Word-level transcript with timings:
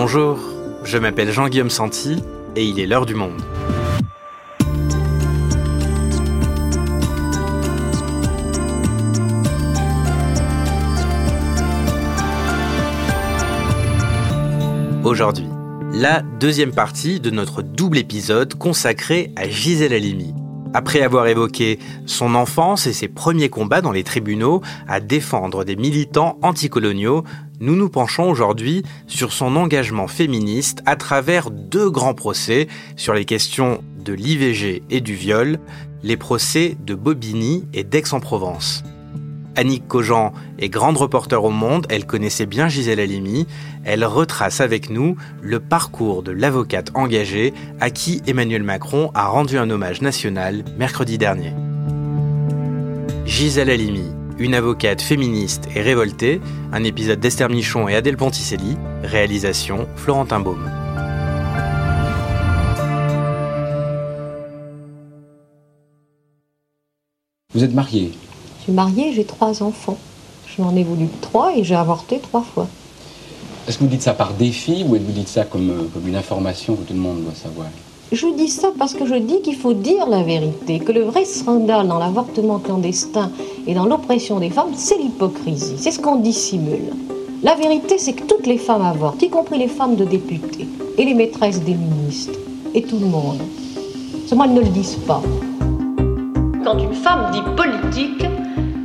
Bonjour, 0.00 0.38
je 0.84 0.96
m'appelle 0.96 1.32
Jean-Guillaume 1.32 1.70
Santi 1.70 2.22
et 2.54 2.64
il 2.64 2.78
est 2.78 2.86
l'heure 2.86 3.04
du 3.04 3.16
monde. 3.16 3.42
Aujourd'hui, 15.02 15.48
la 15.92 16.22
deuxième 16.22 16.70
partie 16.70 17.18
de 17.18 17.30
notre 17.30 17.62
double 17.62 17.98
épisode 17.98 18.54
consacré 18.54 19.32
à 19.34 19.48
Gisèle 19.48 19.92
Halimi. 19.92 20.32
Après 20.74 21.00
avoir 21.00 21.26
évoqué 21.26 21.80
son 22.06 22.36
enfance 22.36 22.86
et 22.86 22.92
ses 22.92 23.08
premiers 23.08 23.48
combats 23.48 23.80
dans 23.80 23.90
les 23.90 24.04
tribunaux 24.04 24.62
à 24.86 25.00
défendre 25.00 25.64
des 25.64 25.74
militants 25.74 26.38
anticoloniaux, 26.42 27.24
nous 27.60 27.74
nous 27.74 27.88
penchons 27.88 28.30
aujourd'hui 28.30 28.82
sur 29.06 29.32
son 29.32 29.56
engagement 29.56 30.06
féministe 30.06 30.82
à 30.86 30.96
travers 30.96 31.50
deux 31.50 31.90
grands 31.90 32.14
procès 32.14 32.68
sur 32.96 33.14
les 33.14 33.24
questions 33.24 33.82
de 34.04 34.12
l'IVG 34.12 34.82
et 34.90 35.00
du 35.00 35.14
viol, 35.14 35.58
les 36.02 36.16
procès 36.16 36.76
de 36.84 36.94
Bobigny 36.94 37.64
et 37.74 37.84
d'Aix-en-Provence. 37.84 38.84
Annick 39.56 39.88
Cogent 39.88 40.32
est 40.60 40.68
grande 40.68 40.96
reporter 40.96 41.42
au 41.42 41.50
Monde, 41.50 41.86
elle 41.90 42.06
connaissait 42.06 42.46
bien 42.46 42.68
Gisèle 42.68 43.00
Halimi, 43.00 43.48
elle 43.84 44.04
retrace 44.04 44.60
avec 44.60 44.88
nous 44.88 45.16
le 45.42 45.58
parcours 45.58 46.22
de 46.22 46.30
l'avocate 46.30 46.92
engagée 46.94 47.52
à 47.80 47.90
qui 47.90 48.22
Emmanuel 48.28 48.62
Macron 48.62 49.10
a 49.14 49.26
rendu 49.26 49.58
un 49.58 49.68
hommage 49.68 50.00
national 50.00 50.64
mercredi 50.78 51.18
dernier. 51.18 51.52
Gisèle 53.26 53.70
Halimi, 53.70 54.12
une 54.38 54.54
avocate 54.54 55.02
féministe 55.02 55.68
et 55.74 55.82
révoltée, 55.82 56.40
un 56.72 56.84
épisode 56.84 57.18
d'Esther 57.18 57.48
Michon 57.48 57.88
et 57.88 57.96
Adèle 57.96 58.16
Ponticelli, 58.16 58.76
réalisation 59.02 59.88
Florentin 59.96 60.40
Baume. 60.40 60.70
Vous 67.52 67.64
êtes 67.64 67.74
mariée? 67.74 68.12
Suis 68.62 68.72
mariée, 68.72 69.12
j'ai 69.12 69.24
trois 69.24 69.62
enfants. 69.62 69.98
Je 70.46 70.62
n'en 70.62 70.76
ai 70.76 70.84
voulu 70.84 71.08
trois 71.20 71.56
et 71.56 71.64
j'ai 71.64 71.74
avorté 71.74 72.20
trois 72.20 72.42
fois. 72.42 72.68
Est-ce 73.66 73.78
que 73.78 73.84
vous 73.84 73.90
dites 73.90 74.02
ça 74.02 74.14
par 74.14 74.32
défi 74.34 74.84
ou 74.86 74.94
est-ce 74.94 75.02
que 75.02 75.08
vous 75.08 75.12
dites 75.12 75.28
ça 75.28 75.44
comme, 75.44 75.70
euh, 75.70 75.88
comme 75.92 76.06
une 76.06 76.16
information 76.16 76.76
que 76.76 76.82
tout 76.82 76.94
le 76.94 77.00
monde 77.00 77.24
doit 77.24 77.34
savoir? 77.34 77.66
Je 78.10 78.26
dis 78.26 78.48
ça 78.48 78.68
parce 78.78 78.94
que 78.94 79.04
je 79.04 79.16
dis 79.16 79.42
qu'il 79.42 79.56
faut 79.56 79.74
dire 79.74 80.08
la 80.08 80.22
vérité, 80.22 80.78
que 80.78 80.92
le 80.92 81.02
vrai 81.02 81.26
scandale 81.26 81.88
dans 81.88 81.98
l'avortement 81.98 82.58
clandestin 82.58 83.30
et 83.66 83.74
dans 83.74 83.84
l'oppression 83.84 84.40
des 84.40 84.48
femmes, 84.48 84.72
c'est 84.74 84.96
l'hypocrisie, 84.96 85.74
c'est 85.76 85.90
ce 85.90 86.00
qu'on 86.00 86.16
dissimule. 86.16 86.94
La 87.42 87.54
vérité, 87.54 87.98
c'est 87.98 88.14
que 88.14 88.24
toutes 88.24 88.46
les 88.46 88.56
femmes 88.56 88.80
avortent, 88.80 89.20
y 89.20 89.28
compris 89.28 89.58
les 89.58 89.68
femmes 89.68 89.94
de 89.94 90.06
députés 90.06 90.66
et 90.96 91.04
les 91.04 91.12
maîtresses 91.12 91.60
des 91.60 91.74
ministres 91.74 92.38
et 92.74 92.80
tout 92.80 92.98
le 92.98 93.06
monde. 93.06 93.40
Seulement, 94.26 94.44
elles 94.44 94.54
ne 94.54 94.60
le 94.60 94.68
disent 94.68 94.98
pas. 95.06 95.20
Quand 96.64 96.78
une 96.78 96.94
femme 96.94 97.30
dit 97.30 97.42
politique, 97.56 98.24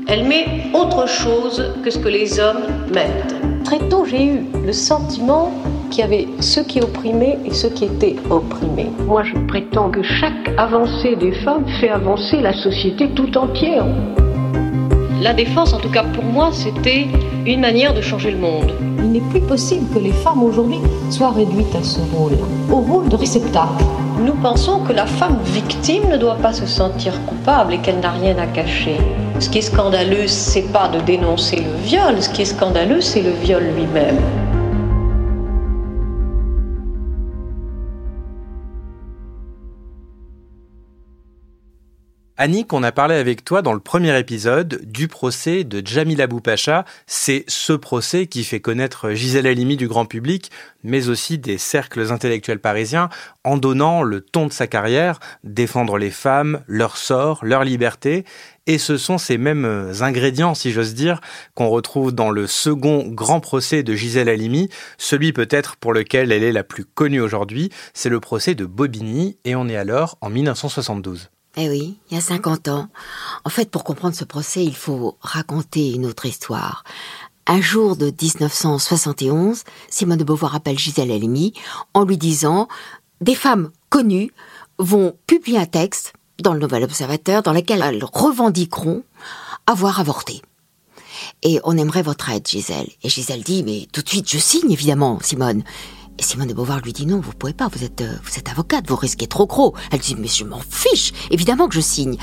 elle 0.08 0.28
met 0.28 0.46
autre 0.74 1.08
chose 1.08 1.64
que 1.82 1.90
ce 1.90 1.98
que 1.98 2.10
les 2.10 2.42
hommes 2.42 2.64
mettent. 2.94 3.36
Très 3.64 3.80
tôt, 3.88 4.04
j'ai 4.04 4.26
eu 4.26 4.46
le 4.66 4.74
sentiment 4.74 5.50
qu'il 5.94 6.02
y 6.02 6.06
avait 6.06 6.28
ceux 6.40 6.64
qui 6.64 6.82
opprimaient 6.82 7.38
et 7.46 7.54
ceux 7.54 7.70
qui 7.70 7.86
étaient 7.86 8.16
opprimés. 8.32 8.90
Moi, 9.06 9.22
je 9.24 9.38
prétends 9.48 9.92
que 9.92 10.02
chaque 10.02 10.50
avancée 10.58 11.16
des 11.16 11.32
femmes 11.44 11.66
fait 11.80 11.90
avancer 11.90 12.42
la 12.42 12.52
société 12.52 13.10
tout 13.10 13.38
entière. 13.38 13.86
La 15.22 15.34
défense, 15.34 15.72
en 15.72 15.78
tout 15.78 15.92
cas 15.92 16.04
pour 16.04 16.24
moi, 16.24 16.50
c'était 16.52 17.06
une 17.46 17.60
manière 17.60 17.94
de 17.94 18.02
changer 18.02 18.32
le 18.32 18.40
monde. 18.40 18.74
Il 18.98 19.12
n'est 19.12 19.30
plus 19.30 19.42
possible 19.42 19.86
que 19.94 20.00
les 20.00 20.12
femmes 20.12 20.42
aujourd'hui 20.42 20.80
soient 21.12 21.30
réduites 21.30 21.76
à 21.76 21.84
ce 21.84 22.00
rôle, 22.16 22.40
au 22.72 22.78
rôle 22.78 23.08
de 23.10 23.16
réceptacle. 23.16 23.84
Nous 24.20 24.34
pensons 24.34 24.80
que 24.80 24.94
la 24.94 25.06
femme 25.06 25.38
victime 25.46 26.10
ne 26.10 26.18
doit 26.18 26.38
pas 26.38 26.54
se 26.54 26.66
sentir 26.66 27.14
coupable 27.28 27.76
et 27.76 27.78
qu'elle 27.78 28.00
n'a 28.00 28.12
rien 28.12 28.36
à 28.40 28.48
cacher. 28.48 28.98
Ce 29.40 29.48
qui 29.48 29.60
est 29.60 29.62
scandaleux, 29.62 30.26
c'est 30.26 30.72
pas 30.74 30.88
de 30.88 31.00
dénoncer 31.02 31.58
le 31.58 31.86
viol, 31.86 32.20
ce 32.20 32.30
qui 32.30 32.42
est 32.42 32.46
scandaleux, 32.46 33.02
c'est 33.02 33.22
le 33.22 33.32
viol 33.44 33.64
lui-même. 33.76 34.43
Annick, 42.44 42.74
on 42.74 42.84
a 42.84 42.92
parlé 42.92 43.16
avec 43.16 43.46
toi 43.46 43.62
dans 43.62 43.72
le 43.72 43.80
premier 43.80 44.20
épisode 44.20 44.82
du 44.84 45.08
procès 45.08 45.64
de 45.64 45.82
Jamila 45.88 46.28
Boupacha. 46.28 46.84
C'est 47.08 47.46
ce 47.48 47.72
procès 47.72 48.28
qui 48.28 48.44
fait 48.44 48.60
connaître 48.60 49.12
Gisèle 49.12 49.48
Halimi 49.48 49.78
du 49.78 49.88
grand 49.88 50.04
public, 50.04 50.52
mais 50.84 51.08
aussi 51.08 51.38
des 51.38 51.58
cercles 51.58 52.12
intellectuels 52.12 52.60
parisiens, 52.60 53.08
en 53.46 53.56
donnant 53.56 54.04
le 54.04 54.20
ton 54.20 54.48
de 54.48 54.52
sa 54.52 54.68
carrière, 54.68 55.22
défendre 55.46 55.98
les 55.98 56.12
femmes, 56.12 56.66
leur 56.68 56.98
sort, 56.98 57.46
leur 57.46 57.64
liberté. 57.64 58.26
Et 58.68 58.78
ce 58.78 58.98
sont 58.98 59.18
ces 59.18 59.38
mêmes 59.38 59.94
ingrédients, 60.02 60.54
si 60.54 60.74
j'ose 60.74 60.96
dire, 60.96 61.22
qu'on 61.56 61.70
retrouve 61.70 62.12
dans 62.12 62.30
le 62.30 62.46
second 62.46 63.08
grand 63.08 63.40
procès 63.40 63.84
de 63.84 63.96
Gisèle 63.96 64.28
Halimi, 64.28 64.68
celui 64.98 65.32
peut-être 65.32 65.78
pour 65.78 65.94
lequel 65.94 66.34
elle 66.34 66.44
est 66.44 66.52
la 66.52 66.66
plus 66.66 66.84
connue 66.84 67.22
aujourd'hui, 67.22 67.70
c'est 67.94 68.10
le 68.10 68.20
procès 68.20 68.54
de 68.54 68.66
Bobigny, 68.66 69.38
et 69.46 69.56
on 69.56 69.70
est 69.70 69.78
alors 69.78 70.18
en 70.20 70.30
1972. 70.30 71.30
Eh 71.56 71.70
oui, 71.70 71.98
il 72.10 72.16
y 72.16 72.18
a 72.18 72.22
50 72.22 72.68
ans. 72.70 72.88
En 73.46 73.50
fait, 73.50 73.70
pour 73.70 73.84
comprendre 73.84 74.16
ce 74.16 74.24
procès, 74.24 74.64
il 74.64 74.76
faut 74.76 75.18
raconter 75.22 75.94
une 75.94 76.08
autre 76.08 76.26
histoire. 76.26 76.84
Un 77.46 77.62
jour 77.62 77.96
de 77.96 78.06
1971, 78.06 79.64
Simone 79.90 80.18
de 80.18 80.24
Beauvoir 80.24 80.56
appelle 80.56 80.80
Gisèle 80.80 81.12
Halimi 81.12 81.54
en 81.94 82.06
lui 82.06 82.18
disant 82.18 82.68
des 83.22 83.36
femmes 83.36 83.70
connues 83.90 84.32
vont 84.80 85.16
publier 85.28 85.60
un 85.60 85.66
texte 85.68 86.14
dans 86.42 86.54
le 86.54 86.60
Nouvel 86.60 86.84
Observateur 86.84 87.44
dans 87.44 87.54
lequel 87.54 87.84
elles 87.84 88.04
revendiqueront 88.04 89.04
avoir 89.68 90.00
avorté. 90.00 90.42
Et 91.44 91.60
on 91.64 91.78
aimerait 91.78 92.02
votre 92.02 92.30
aide, 92.30 92.48
Gisèle. 92.48 92.90
Et 93.04 93.10
Gisèle 93.10 93.44
dit, 93.44 93.64
mais 93.64 93.88
tout 93.92 94.02
de 94.02 94.10
suite, 94.10 94.30
je 94.30 94.40
signe, 94.40 94.72
évidemment, 94.72 95.20
Simone. 95.22 95.64
Et 96.20 96.24
Simone 96.24 96.48
de 96.48 96.54
Beauvoir 96.54 96.80
lui 96.82 96.94
dit 96.94 97.06
non, 97.08 97.20
vous 97.20 97.34
pouvez 97.34 97.54
pas, 97.54 97.68
vous 97.68 97.84
êtes, 97.84 98.02
euh, 98.02 98.16
vous 98.24 98.38
êtes 98.38 98.50
avocate, 98.50 98.88
vous 98.88 98.96
risquez 98.96 99.28
trop 99.28 99.48
gros. 99.48 99.74
Elle 99.92 100.00
dit 100.00 100.16
mais 100.16 100.28
je 100.28 100.44
m'en 100.44 100.60
fiche, 100.60 101.12
évidemment 101.32 101.68
que 101.68 101.76
je 101.76 101.82
signe. 101.82 102.18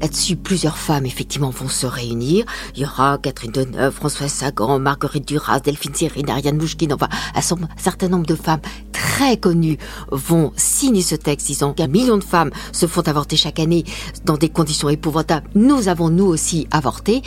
Là-dessus, 0.00 0.36
plusieurs 0.36 0.78
femmes, 0.78 1.06
effectivement, 1.06 1.50
vont 1.50 1.68
se 1.68 1.86
réunir. 1.86 2.44
Il 2.74 2.82
y 2.82 2.84
aura 2.84 3.18
Catherine 3.18 3.52
Deneuve, 3.52 3.92
Françoise 3.92 4.32
Sagan, 4.32 4.78
Marguerite 4.78 5.28
Duras, 5.28 5.60
Delphine 5.60 5.94
Sérine, 5.94 6.30
Ariane 6.30 6.56
Mouchkine, 6.56 6.92
enfin, 6.92 7.08
un 7.34 7.40
certain 7.76 8.08
nombre 8.08 8.26
de 8.26 8.34
femmes 8.34 8.60
très 8.92 9.36
connues 9.36 9.78
vont 10.10 10.52
signer 10.56 11.02
ce 11.02 11.14
texte 11.14 11.46
disant 11.46 11.72
qu'un 11.72 11.86
million 11.86 12.18
de 12.18 12.24
femmes 12.24 12.50
se 12.72 12.86
font 12.86 13.02
avorter 13.02 13.36
chaque 13.36 13.58
année 13.58 13.84
dans 14.24 14.36
des 14.36 14.48
conditions 14.48 14.88
épouvantables. 14.88 15.48
Nous 15.54 15.88
avons, 15.88 16.08
nous 16.08 16.26
aussi, 16.26 16.66
avorté. 16.70 17.22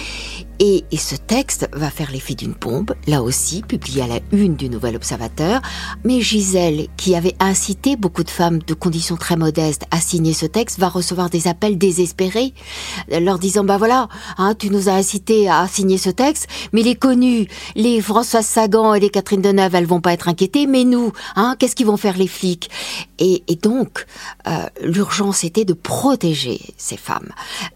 Et, 0.59 0.85
ce 0.97 1.16
texte 1.16 1.67
va 1.73 1.89
faire 1.89 2.12
l'effet 2.12 2.35
d'une 2.35 2.53
bombe, 2.53 2.95
là 3.07 3.22
aussi, 3.22 3.62
publié 3.63 4.03
à 4.03 4.07
la 4.07 4.19
une 4.31 4.56
du 4.56 4.69
Nouvel 4.69 4.95
Observateur. 4.95 5.62
Mais 6.06 6.22
Gisèle, 6.22 6.88
qui 6.95 7.16
avait 7.16 7.35
incité 7.39 7.97
beaucoup 7.97 8.23
de 8.23 8.29
femmes 8.29 8.59
de 8.59 8.73
conditions 8.73 9.17
très 9.17 9.35
modestes 9.35 9.83
à 9.91 10.00
signer 10.00 10.31
ce 10.31 10.45
texte, 10.45 10.79
va 10.79 10.88
recevoir 10.88 11.29
des 11.29 11.47
appels 11.47 11.78
désespérés, 11.78 12.53
leur 13.09 13.40
disant, 13.40 13.63
bah 13.63 13.78
voilà, 13.78 14.07
hein, 14.38 14.56
tu 14.57 14.69
nous 14.69 14.90
as 14.90 14.94
incité 14.94 15.50
à 15.50 15.68
signer 15.68 15.97
ce 15.97 16.09
texte, 16.09 16.47
mais 16.72 16.81
les 16.81 16.96
connus, 16.96 17.47
les 17.75 18.01
Françoise 18.01 18.46
Sagan 18.46 18.94
et 18.94 19.00
les 19.00 19.09
Catherine 19.09 19.41
Deneuve, 19.41 19.75
elles 19.75 19.85
vont 19.85 20.01
pas 20.01 20.13
être 20.13 20.28
inquiétées, 20.28 20.68
mais 20.68 20.84
nous, 20.84 21.12
hein, 21.35 21.56
qu'est-ce 21.59 21.75
qu'ils 21.75 21.85
vont 21.85 21.97
faire 21.97 22.18
les 22.18 22.28
flics? 22.28 22.69
Et, 23.19 23.41
donc, 23.62 24.06
euh, 24.47 24.66
l'urgence 24.81 25.46
était 25.46 25.63
de 25.63 25.72
protéger 25.74 26.59
ces 26.75 26.97
femmes. 26.97 27.29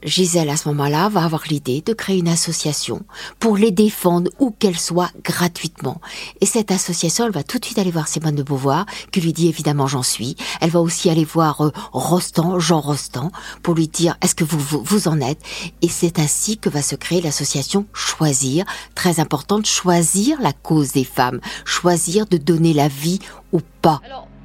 Gisèle, 0.03 0.50
à 0.50 0.58
ce 0.58 0.68
moment-là, 0.68 1.08
va 1.08 1.24
avoir 1.24 1.44
l'idée 1.50 1.81
de 1.81 1.94
créer 1.94 2.18
une 2.18 2.28
association 2.28 3.04
pour 3.40 3.56
les 3.56 3.72
défendre 3.72 4.30
où 4.39 4.51
qu'elles 4.51 4.78
soient 4.78 5.12
gratuitement. 5.24 6.01
Et 6.42 6.45
cette 6.45 6.72
association, 6.72 7.25
elle 7.25 7.31
va 7.31 7.44
tout 7.44 7.60
de 7.60 7.66
suite 7.66 7.78
aller 7.78 7.92
voir 7.92 8.10
Simone 8.10 8.36
de 8.36 8.44
Beauvoir, 8.44 8.86
qui 9.12 9.22
lui 9.22 9.31
dit 9.31 9.48
évidemment 9.48 9.88
j'en 9.88 10.04
suis. 10.04 10.36
Elle 10.60 10.69
va 10.69 10.81
aussi 10.81 11.10
aller 11.10 11.24
voir 11.24 11.62
euh, 11.62 11.72
Rostand, 11.94 12.60
Jean 12.60 12.81
Rostand, 12.81 13.31
pour 13.63 13.75
lui 13.75 13.88
dire 13.88 14.18
est-ce 14.22 14.36
que 14.36 14.44
vous, 14.44 14.60
vous, 14.60 14.76
vous 14.83 15.07
en 15.07 15.19
êtes 15.19 15.39
Et 15.81 15.89
c'est 15.89 16.19
ainsi 16.19 16.57
que 16.57 16.69
va 16.69 16.81
se 16.81 16.95
créer 16.95 17.21
l'association 17.21 17.85
Choisir, 17.94 18.65
très 18.95 19.19
importante, 19.19 19.65
choisir 19.65 20.41
la 20.41 20.53
cause 20.53 20.91
des 20.91 21.03
femmes, 21.03 21.39
choisir 21.65 22.25
de 22.25 22.38
donner 22.38 22.74
la 22.74 22.88
vie 22.88 23.19
ou 23.51 23.59
pas. 23.81 24.01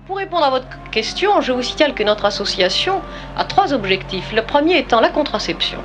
Pour 0.06 0.16
répondre 0.16 0.44
à 0.44 0.50
votre 0.50 0.66
question, 0.90 1.40
je 1.40 1.52
vous 1.52 1.62
signale 1.62 1.94
que 1.94 2.02
notre 2.02 2.24
association 2.24 3.00
a 3.36 3.44
trois 3.44 3.72
objectifs. 3.72 4.32
Le 4.32 4.42
premier 4.44 4.78
étant 4.78 5.00
la 5.00 5.08
contraception. 5.08 5.78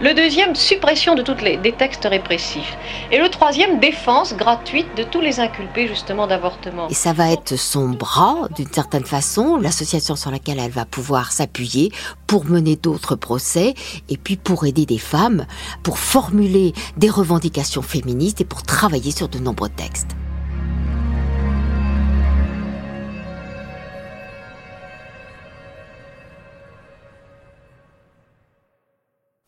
Le 0.00 0.12
deuxième, 0.12 0.56
suppression 0.56 1.14
de 1.14 1.22
tous 1.22 1.36
les 1.42 1.56
des 1.56 1.70
textes 1.70 2.04
répressifs. 2.04 2.76
Et 3.12 3.18
le 3.18 3.28
troisième, 3.28 3.78
défense 3.78 4.34
gratuite 4.34 4.88
de 4.96 5.04
tous 5.04 5.20
les 5.20 5.38
inculpés 5.38 5.86
justement 5.86 6.26
d'avortement. 6.26 6.88
Et 6.88 6.94
ça 6.94 7.12
va 7.12 7.30
être 7.30 7.56
son 7.56 7.90
bras, 7.90 8.48
d'une 8.56 8.72
certaine 8.72 9.04
façon, 9.04 9.56
l'association 9.56 10.16
sur 10.16 10.32
laquelle 10.32 10.58
elle 10.58 10.72
va 10.72 10.84
pouvoir 10.84 11.30
s'appuyer 11.30 11.92
pour 12.26 12.44
mener 12.44 12.74
d'autres 12.74 13.14
procès 13.14 13.74
et 14.08 14.16
puis 14.16 14.36
pour 14.36 14.66
aider 14.66 14.84
des 14.84 14.98
femmes, 14.98 15.46
pour 15.84 15.98
formuler 15.98 16.72
des 16.96 17.10
revendications 17.10 17.82
féministes 17.82 18.40
et 18.40 18.44
pour 18.44 18.64
travailler 18.64 19.12
sur 19.12 19.28
de 19.28 19.38
nombreux 19.38 19.68
textes. 19.68 20.16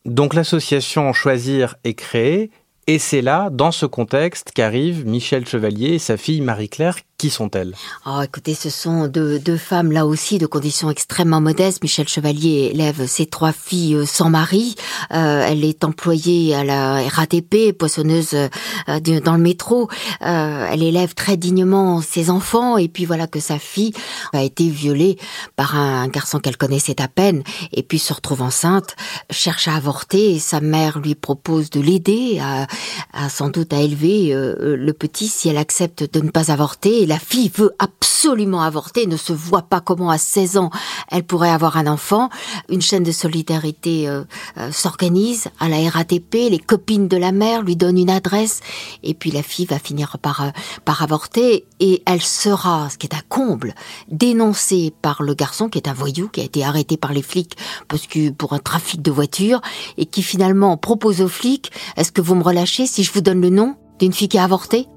Donc 0.07 0.35
l'association 0.35 1.13
Choisir 1.13 1.75
est 1.83 1.95
créée 1.95 2.51
et 2.87 3.01
c'est 3.01 3.23
là, 3.23 3.51
dans 3.51 3.73
ce 3.73 3.87
contexte, 3.87 4.53
qu'arrivent 4.53 5.05
Michel 5.05 5.47
Chevalier 5.47 5.95
et 5.95 5.99
sa 5.99 6.17
fille 6.17 6.41
Marie-Claire 6.41 6.99
qui 7.19 7.31
sont-elles? 7.31 7.75
Oh, 8.07 8.21
écoutez, 8.23 8.55
ce 8.55 8.71
sont 8.71 9.07
deux, 9.09 9.39
deux, 9.39 9.57
femmes 9.57 9.93
là 9.93 10.07
aussi 10.07 10.39
de 10.39 10.47
conditions 10.47 10.91
extrêmement 10.91 11.41
modestes. 11.41 11.83
Michel 11.83 12.09
Chevalier 12.09 12.71
élève 12.73 13.07
ses 13.07 13.27
trois 13.27 13.53
filles 13.53 13.95
euh, 13.95 14.07
sans 14.07 14.31
mari. 14.31 14.75
Euh, 15.13 15.45
elle 15.47 15.65
est 15.65 15.85
employée 15.85 16.55
à 16.55 16.65
la 16.65 17.09
RATP, 17.09 17.73
poissonneuse 17.73 18.35
euh, 18.35 19.21
dans 19.21 19.33
le 19.33 19.43
métro. 19.43 19.89
Euh, 20.23 20.69
elle 20.71 20.83
élève 20.83 21.15
très 21.15 21.37
dignement 21.37 22.01
ses 22.01 22.31
enfants 22.31 22.77
et 22.77 22.89
puis 22.89 23.05
voilà 23.05 23.27
que 23.27 23.41
sa 23.41 23.59
fille 23.59 23.93
a 24.33 24.43
été 24.43 24.69
violée 24.69 25.19
par 25.57 25.77
un 25.77 26.09
garçon 26.09 26.39
qu'elle 26.39 26.57
connaissait 26.57 27.01
à 27.01 27.09
peine 27.09 27.43
et 27.73 27.83
puis 27.83 27.99
se 27.99 28.13
retrouve 28.13 28.43
enceinte, 28.43 28.97
cherche 29.31 29.69
à 29.69 29.77
avorter 29.77 30.39
sa 30.39 30.61
mère 30.61 30.99
lui 30.99 31.15
propose 31.15 31.71
de 31.71 31.81
l'aider 31.81 32.39
à, 32.41 32.67
à, 33.13 33.29
sans 33.29 33.49
doute 33.49 33.73
à 33.73 33.81
élever 33.81 34.35
euh, 34.35 34.77
le 34.77 34.93
petit 34.93 35.29
si 35.29 35.49
elle 35.49 35.57
accepte 35.57 36.13
de 36.13 36.21
ne 36.21 36.31
pas 36.31 36.51
avorter 36.51 37.06
la 37.07 37.19
fille 37.19 37.51
veut 37.55 37.73
absolument 37.79 38.63
avorter, 38.63 39.07
ne 39.07 39.17
se 39.17 39.33
voit 39.33 39.63
pas 39.63 39.81
comment 39.81 40.11
à 40.11 40.19
16 40.19 40.59
ans 40.59 40.71
elle 41.11 41.25
pourrait 41.25 41.51
avoir 41.51 41.77
un 41.77 41.87
enfant. 41.87 42.29
Une 42.69 42.83
chaîne 42.83 43.05
de 43.05 43.13
solidarité 43.13 44.09
euh, 44.09 44.25
euh, 44.59 44.73
s'organise 44.73 45.49
à 45.61 45.69
la 45.69 45.89
RATP, 45.89 46.35
les 46.51 46.59
copines 46.59 47.09
de 47.09 47.17
la 47.17 47.33
mère 47.33 47.63
lui 47.63 47.77
donnent 47.77 47.99
une 47.99 48.11
adresse 48.11 48.61
et 49.03 49.15
puis 49.15 49.31
la 49.31 49.43
fille 49.43 49.67
va 49.67 49.79
finir 49.79 50.19
par, 50.19 50.43
euh, 50.43 50.51
par 50.85 51.03
avorter 51.03 51.65
et 51.79 52.03
elle 52.07 52.23
sera, 52.23 52.91
ce 52.91 52.99
qui 52.99 53.07
est 53.07 53.15
un 53.15 53.23
comble, 53.29 53.75
dénoncée 54.09 54.93
par 55.03 55.23
le 55.23 55.35
garçon 55.35 55.69
qui 55.69 55.79
est 55.79 55.89
un 55.89 55.95
voyou, 55.95 56.29
qui 56.29 56.41
a 56.41 56.45
été 56.45 56.65
arrêté 56.65 56.97
par 56.97 57.13
les 57.13 57.23
flics 57.23 57.57
parce 57.89 58.07
que 58.07 58.31
pour 58.31 58.53
un 58.53 58.59
trafic 58.59 59.01
de 59.03 59.11
voitures 59.11 59.61
et 59.97 60.07
qui 60.07 60.23
finalement 60.23 60.77
propose 60.77 61.21
aux 61.21 61.29
flics, 61.29 61.71
est-ce 61.97 62.13
que 62.13 62.21
vous 62.21 62.35
me 62.35 62.43
relâchez 62.43 62.87
si 62.87 63.05
je 63.05 63.13
vous 63.13 63.21
donne 63.21 63.41
le 63.41 63.51
nom 63.51 63.77
d'une 63.99 64.13
fille 64.13 64.29
qui 64.29 64.39
a 64.39 64.45
avorté? 64.45 64.89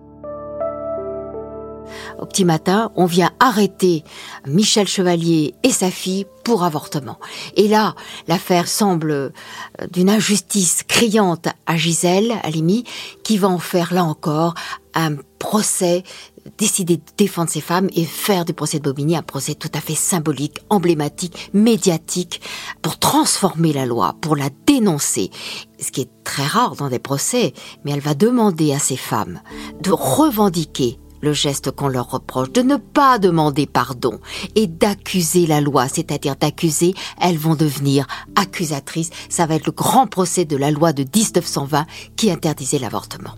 Au 2.19 2.25
petit 2.25 2.45
matin, 2.45 2.91
on 2.95 3.05
vient 3.05 3.31
arrêter 3.39 4.03
Michel 4.47 4.87
Chevalier 4.87 5.53
et 5.63 5.71
sa 5.71 5.91
fille 5.91 6.25
pour 6.43 6.63
avortement. 6.63 7.19
Et 7.55 7.67
là, 7.67 7.95
l'affaire 8.27 8.67
semble 8.67 9.11
euh, 9.11 9.29
d'une 9.91 10.09
injustice 10.09 10.83
criante 10.87 11.47
à 11.65 11.77
Gisèle 11.77 12.33
Halimi, 12.43 12.85
qui 13.23 13.37
va 13.37 13.49
en 13.49 13.59
faire 13.59 13.93
là 13.93 14.03
encore 14.03 14.55
un 14.95 15.15
procès, 15.37 16.03
décider 16.57 16.97
de 16.97 17.03
défendre 17.17 17.49
ces 17.49 17.61
femmes 17.61 17.89
et 17.95 18.05
faire 18.05 18.45
du 18.45 18.53
procès 18.53 18.79
de 18.79 18.83
Bobigny 18.83 19.15
un 19.15 19.21
procès 19.21 19.55
tout 19.55 19.69
à 19.73 19.81
fait 19.81 19.95
symbolique, 19.95 20.59
emblématique, 20.69 21.51
médiatique, 21.53 22.41
pour 22.81 22.97
transformer 22.97 23.73
la 23.73 23.85
loi, 23.85 24.15
pour 24.21 24.35
la 24.35 24.49
dénoncer. 24.65 25.29
Ce 25.79 25.91
qui 25.91 26.01
est 26.01 26.23
très 26.23 26.45
rare 26.45 26.75
dans 26.75 26.89
des 26.89 26.99
procès, 26.99 27.53
mais 27.83 27.91
elle 27.91 27.99
va 27.99 28.13
demander 28.13 28.73
à 28.73 28.79
ces 28.79 28.97
femmes 28.97 29.41
de 29.81 29.91
revendiquer 29.91 30.99
le 31.21 31.33
geste 31.33 31.71
qu'on 31.71 31.87
leur 31.87 32.09
reproche, 32.11 32.51
de 32.51 32.61
ne 32.61 32.75
pas 32.75 33.19
demander 33.19 33.65
pardon 33.65 34.19
et 34.55 34.67
d'accuser 34.67 35.45
la 35.47 35.61
loi, 35.61 35.87
c'est-à-dire 35.87 36.35
d'accuser, 36.35 36.93
elles 37.21 37.37
vont 37.37 37.55
devenir 37.55 38.07
accusatrices. 38.35 39.09
Ça 39.29 39.45
va 39.45 39.55
être 39.55 39.65
le 39.65 39.71
grand 39.71 40.07
procès 40.07 40.45
de 40.45 40.57
la 40.57 40.71
loi 40.71 40.93
de 40.93 41.03
1920 41.03 41.85
qui 42.15 42.31
interdisait 42.31 42.79
l'avortement. 42.79 43.35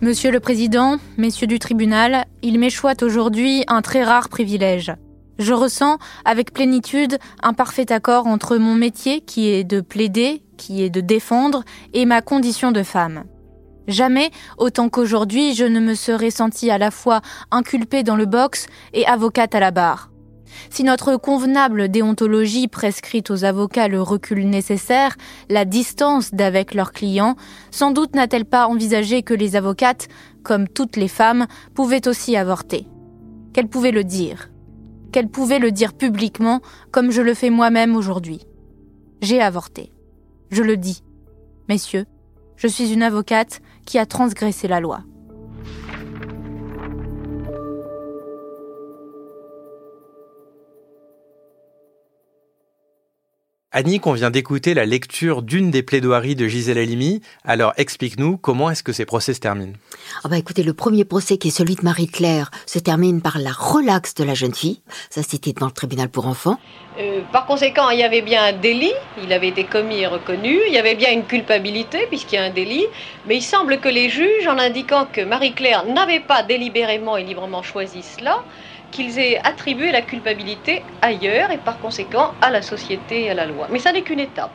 Monsieur 0.00 0.32
le 0.32 0.40
Président, 0.40 0.98
Messieurs 1.16 1.46
du 1.46 1.60
tribunal, 1.60 2.24
il 2.42 2.58
m'échoit 2.58 3.00
aujourd'hui 3.04 3.62
un 3.68 3.82
très 3.82 4.02
rare 4.02 4.28
privilège. 4.28 4.92
Je 5.38 5.52
ressens 5.52 5.98
avec 6.24 6.52
plénitude 6.52 7.18
un 7.42 7.52
parfait 7.52 7.92
accord 7.92 8.26
entre 8.26 8.56
mon 8.56 8.74
métier 8.74 9.20
qui 9.20 9.48
est 9.48 9.64
de 9.64 9.80
plaider, 9.80 10.42
qui 10.56 10.82
est 10.82 10.90
de 10.90 11.00
défendre, 11.00 11.62
et 11.94 12.04
ma 12.04 12.20
condition 12.20 12.72
de 12.72 12.82
femme. 12.82 13.24
Jamais, 13.88 14.30
autant 14.58 14.88
qu'aujourd'hui, 14.88 15.54
je 15.54 15.64
ne 15.64 15.80
me 15.80 15.94
serais 15.94 16.30
sentie 16.30 16.70
à 16.70 16.78
la 16.78 16.90
fois 16.90 17.20
inculpée 17.50 18.02
dans 18.02 18.16
le 18.16 18.26
box 18.26 18.66
et 18.92 19.06
avocate 19.06 19.54
à 19.54 19.60
la 19.60 19.70
barre. 19.70 20.12
Si 20.70 20.84
notre 20.84 21.16
convenable 21.16 21.88
déontologie 21.88 22.68
prescrit 22.68 23.24
aux 23.30 23.44
avocats 23.44 23.88
le 23.88 24.00
recul 24.02 24.48
nécessaire, 24.48 25.16
la 25.48 25.64
distance 25.64 26.32
d'avec 26.34 26.74
leurs 26.74 26.92
clients, 26.92 27.36
sans 27.70 27.90
doute 27.90 28.14
n'a-t-elle 28.14 28.44
pas 28.44 28.66
envisagé 28.66 29.22
que 29.22 29.34
les 29.34 29.56
avocates, 29.56 30.08
comme 30.42 30.68
toutes 30.68 30.96
les 30.96 31.08
femmes, 31.08 31.46
pouvaient 31.74 32.06
aussi 32.06 32.36
avorter. 32.36 32.86
Qu'elles 33.52 33.68
pouvaient 33.68 33.92
le 33.92 34.04
dire. 34.04 34.50
Qu'elles 35.12 35.28
pouvaient 35.28 35.58
le 35.58 35.72
dire 35.72 35.94
publiquement, 35.94 36.60
comme 36.90 37.10
je 37.10 37.22
le 37.22 37.34
fais 37.34 37.50
moi-même 37.50 37.96
aujourd'hui. 37.96 38.46
J'ai 39.20 39.40
avorté. 39.40 39.92
Je 40.50 40.62
le 40.62 40.76
dis. 40.76 41.02
Messieurs, 41.68 42.06
je 42.56 42.66
suis 42.66 42.92
une 42.92 43.02
avocate 43.02 43.60
qui 43.84 43.98
a 43.98 44.06
transgressé 44.06 44.68
la 44.68 44.80
loi. 44.80 45.02
Annick, 53.74 54.06
on 54.06 54.12
vient 54.12 54.30
d'écouter 54.30 54.74
la 54.74 54.84
lecture 54.84 55.40
d'une 55.40 55.70
des 55.70 55.82
plaidoiries 55.82 56.34
de 56.34 56.46
Gisèle 56.46 56.76
Halimi. 56.76 57.22
Alors 57.42 57.72
explique-nous 57.78 58.36
comment 58.36 58.68
est-ce 58.68 58.82
que 58.82 58.92
ces 58.92 59.06
procès 59.06 59.32
se 59.32 59.40
terminent 59.40 59.72
ah 60.22 60.28
bah 60.28 60.36
Écoutez, 60.36 60.62
le 60.62 60.74
premier 60.74 61.06
procès 61.06 61.38
qui 61.38 61.48
est 61.48 61.52
celui 61.52 61.76
de 61.76 61.82
Marie-Claire 61.82 62.50
se 62.66 62.78
termine 62.78 63.22
par 63.22 63.38
la 63.38 63.50
relaxe 63.50 64.12
de 64.12 64.24
la 64.24 64.34
jeune 64.34 64.54
fille. 64.54 64.82
Ça 65.08 65.22
c'était 65.22 65.54
dans 65.54 65.64
le 65.64 65.72
tribunal 65.72 66.10
pour 66.10 66.26
enfants. 66.26 66.58
Euh, 66.98 67.22
par 67.32 67.46
conséquent, 67.46 67.88
il 67.88 68.00
y 68.00 68.02
avait 68.02 68.20
bien 68.20 68.44
un 68.44 68.52
délit, 68.52 68.92
il 69.24 69.32
avait 69.32 69.48
été 69.48 69.64
commis 69.64 70.00
et 70.00 70.06
reconnu, 70.06 70.58
il 70.66 70.74
y 70.74 70.78
avait 70.78 70.94
bien 70.94 71.10
une 71.10 71.24
culpabilité 71.24 72.06
puisqu'il 72.08 72.34
y 72.34 72.38
a 72.38 72.44
un 72.44 72.50
délit, 72.50 72.84
mais 73.26 73.36
il 73.38 73.42
semble 73.42 73.80
que 73.80 73.88
les 73.88 74.10
juges, 74.10 74.46
en 74.46 74.58
indiquant 74.58 75.06
que 75.10 75.22
Marie-Claire 75.22 75.86
n'avait 75.86 76.20
pas 76.20 76.42
délibérément 76.42 77.16
et 77.16 77.24
librement 77.24 77.62
choisi 77.62 78.02
cela, 78.02 78.44
qu'ils 78.92 79.18
aient 79.18 79.38
attribué 79.42 79.90
la 79.90 80.02
culpabilité 80.02 80.82
ailleurs 81.00 81.50
et 81.50 81.58
par 81.58 81.80
conséquent 81.80 82.32
à 82.40 82.50
la 82.50 82.62
société 82.62 83.24
et 83.24 83.30
à 83.30 83.34
la 83.34 83.46
loi. 83.46 83.66
Mais 83.72 83.80
ça 83.80 83.92
n'est 83.92 84.02
qu'une 84.02 84.20
étape. 84.20 84.52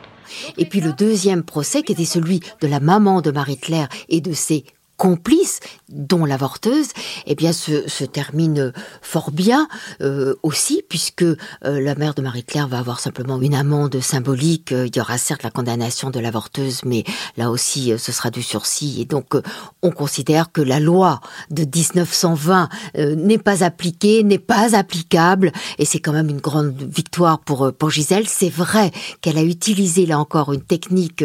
Et 0.56 0.66
puis 0.66 0.80
le 0.80 0.92
deuxième 0.92 1.42
procès, 1.42 1.82
qui 1.82 1.92
était 1.92 2.04
celui 2.04 2.40
de 2.60 2.66
la 2.66 2.80
maman 2.80 3.20
de 3.20 3.30
Marie-Claire 3.30 3.88
et 4.08 4.20
de 4.20 4.32
ses 4.32 4.64
complice, 4.98 5.60
dont 5.88 6.26
l'avorteuse, 6.26 6.88
eh 7.26 7.34
bien, 7.34 7.54
se, 7.54 7.88
se, 7.88 8.04
termine 8.04 8.72
fort 9.00 9.30
bien 9.30 9.68
euh, 10.02 10.34
aussi, 10.42 10.82
puisque 10.86 11.22
euh, 11.22 11.36
la 11.62 11.94
mère 11.94 12.14
de 12.14 12.20
Marie-Claire 12.20 12.68
va 12.68 12.80
avoir 12.80 13.00
simplement 13.00 13.40
une 13.40 13.54
amende 13.54 14.00
symbolique. 14.00 14.72
Il 14.72 14.94
y 14.94 15.00
aura 15.00 15.16
certes 15.16 15.44
la 15.44 15.50
condamnation 15.50 16.10
de 16.10 16.18
l'avorteuse, 16.18 16.80
mais 16.84 17.04
là 17.36 17.50
aussi, 17.50 17.92
euh, 17.92 17.98
ce 17.98 18.12
sera 18.12 18.30
du 18.30 18.42
sursis. 18.42 19.00
Et 19.00 19.04
donc, 19.04 19.34
euh, 19.34 19.42
on 19.82 19.90
considère 19.90 20.52
que 20.52 20.60
la 20.60 20.80
loi 20.80 21.20
de 21.50 21.62
1920 21.62 22.68
euh, 22.96 23.14
n'est 23.14 23.38
pas 23.38 23.62
appliquée, 23.62 24.24
n'est 24.24 24.38
pas 24.38 24.76
applicable, 24.76 25.52
et 25.78 25.84
c'est 25.84 26.00
quand 26.00 26.12
même 26.12 26.28
une 26.28 26.40
grande 26.40 26.74
victoire 26.82 27.38
pour, 27.38 27.72
pour 27.72 27.90
Gisèle. 27.90 28.28
C'est 28.28 28.50
vrai 28.50 28.90
qu'elle 29.20 29.38
a 29.38 29.42
utilisé 29.42 30.06
là 30.06 30.18
encore 30.18 30.52
une 30.52 30.62
technique 30.62 31.24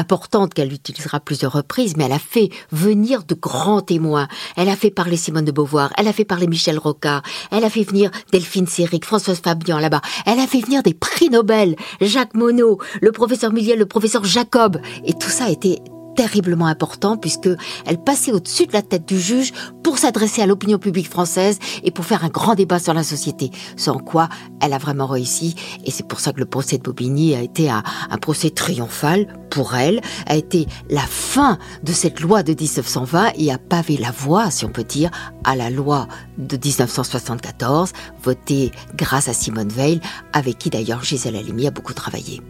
importante 0.00 0.54
qu'elle 0.54 0.72
utilisera 0.72 1.20
plusieurs 1.20 1.52
reprises, 1.52 1.96
mais 1.96 2.04
elle 2.04 2.12
a 2.12 2.18
fait 2.18 2.48
venir 2.72 3.22
de 3.24 3.34
grands 3.34 3.82
témoins. 3.82 4.28
Elle 4.56 4.68
a 4.68 4.76
fait 4.76 4.90
parler 4.90 5.16
Simone 5.16 5.44
de 5.44 5.52
Beauvoir, 5.52 5.92
elle 5.96 6.08
a 6.08 6.12
fait 6.12 6.24
parler 6.24 6.46
Michel 6.46 6.78
Rocard, 6.78 7.22
elle 7.52 7.64
a 7.64 7.70
fait 7.70 7.84
venir 7.84 8.10
Delphine 8.32 8.66
Séric, 8.66 9.04
Françoise 9.04 9.40
Fabian 9.40 9.78
là-bas, 9.78 10.00
elle 10.26 10.40
a 10.40 10.46
fait 10.46 10.60
venir 10.60 10.82
des 10.82 10.94
prix 10.94 11.30
Nobel, 11.30 11.76
Jacques 12.00 12.34
Monod, 12.34 12.78
le 13.00 13.12
professeur 13.12 13.52
Milliel, 13.52 13.78
le 13.78 13.86
professeur 13.86 14.24
Jacob, 14.24 14.80
et 15.04 15.12
tout 15.12 15.30
ça 15.30 15.44
a 15.44 15.50
été 15.50 15.80
terriblement 16.20 16.66
important 16.66 17.16
puisque 17.16 17.48
elle 17.86 17.96
passait 17.96 18.30
au-dessus 18.30 18.66
de 18.66 18.74
la 18.74 18.82
tête 18.82 19.08
du 19.08 19.18
juge 19.18 19.54
pour 19.82 19.96
s'adresser 19.96 20.42
à 20.42 20.46
l'opinion 20.46 20.78
publique 20.78 21.08
française 21.08 21.58
et 21.82 21.90
pour 21.90 22.04
faire 22.04 22.26
un 22.26 22.28
grand 22.28 22.54
débat 22.54 22.78
sur 22.78 22.92
la 22.92 23.02
société. 23.02 23.50
Sans 23.78 23.96
quoi 23.96 24.28
elle 24.60 24.74
a 24.74 24.78
vraiment 24.78 25.06
réussi 25.06 25.54
et 25.86 25.90
c'est 25.90 26.06
pour 26.06 26.20
ça 26.20 26.34
que 26.34 26.40
le 26.40 26.44
procès 26.44 26.76
de 26.76 26.82
Bobigny 26.82 27.34
a 27.34 27.40
été 27.40 27.70
un, 27.70 27.82
un 28.10 28.18
procès 28.18 28.50
triomphal 28.50 29.34
pour 29.48 29.74
elle, 29.74 30.02
a 30.26 30.36
été 30.36 30.66
la 30.90 31.00
fin 31.00 31.58
de 31.84 31.92
cette 31.92 32.20
loi 32.20 32.42
de 32.42 32.52
1920 32.52 33.32
et 33.38 33.50
a 33.50 33.56
pavé 33.56 33.96
la 33.96 34.10
voie, 34.10 34.50
si 34.50 34.66
on 34.66 34.68
peut 34.68 34.84
dire, 34.84 35.10
à 35.44 35.56
la 35.56 35.70
loi 35.70 36.06
de 36.36 36.58
1974, 36.58 37.92
votée 38.22 38.72
grâce 38.94 39.28
à 39.28 39.32
Simone 39.32 39.70
Veil, 39.70 40.00
avec 40.34 40.58
qui 40.58 40.68
d'ailleurs 40.68 41.02
Gisèle 41.02 41.36
Halimi 41.36 41.66
a 41.66 41.70
beaucoup 41.70 41.94
travaillé. 41.94 42.42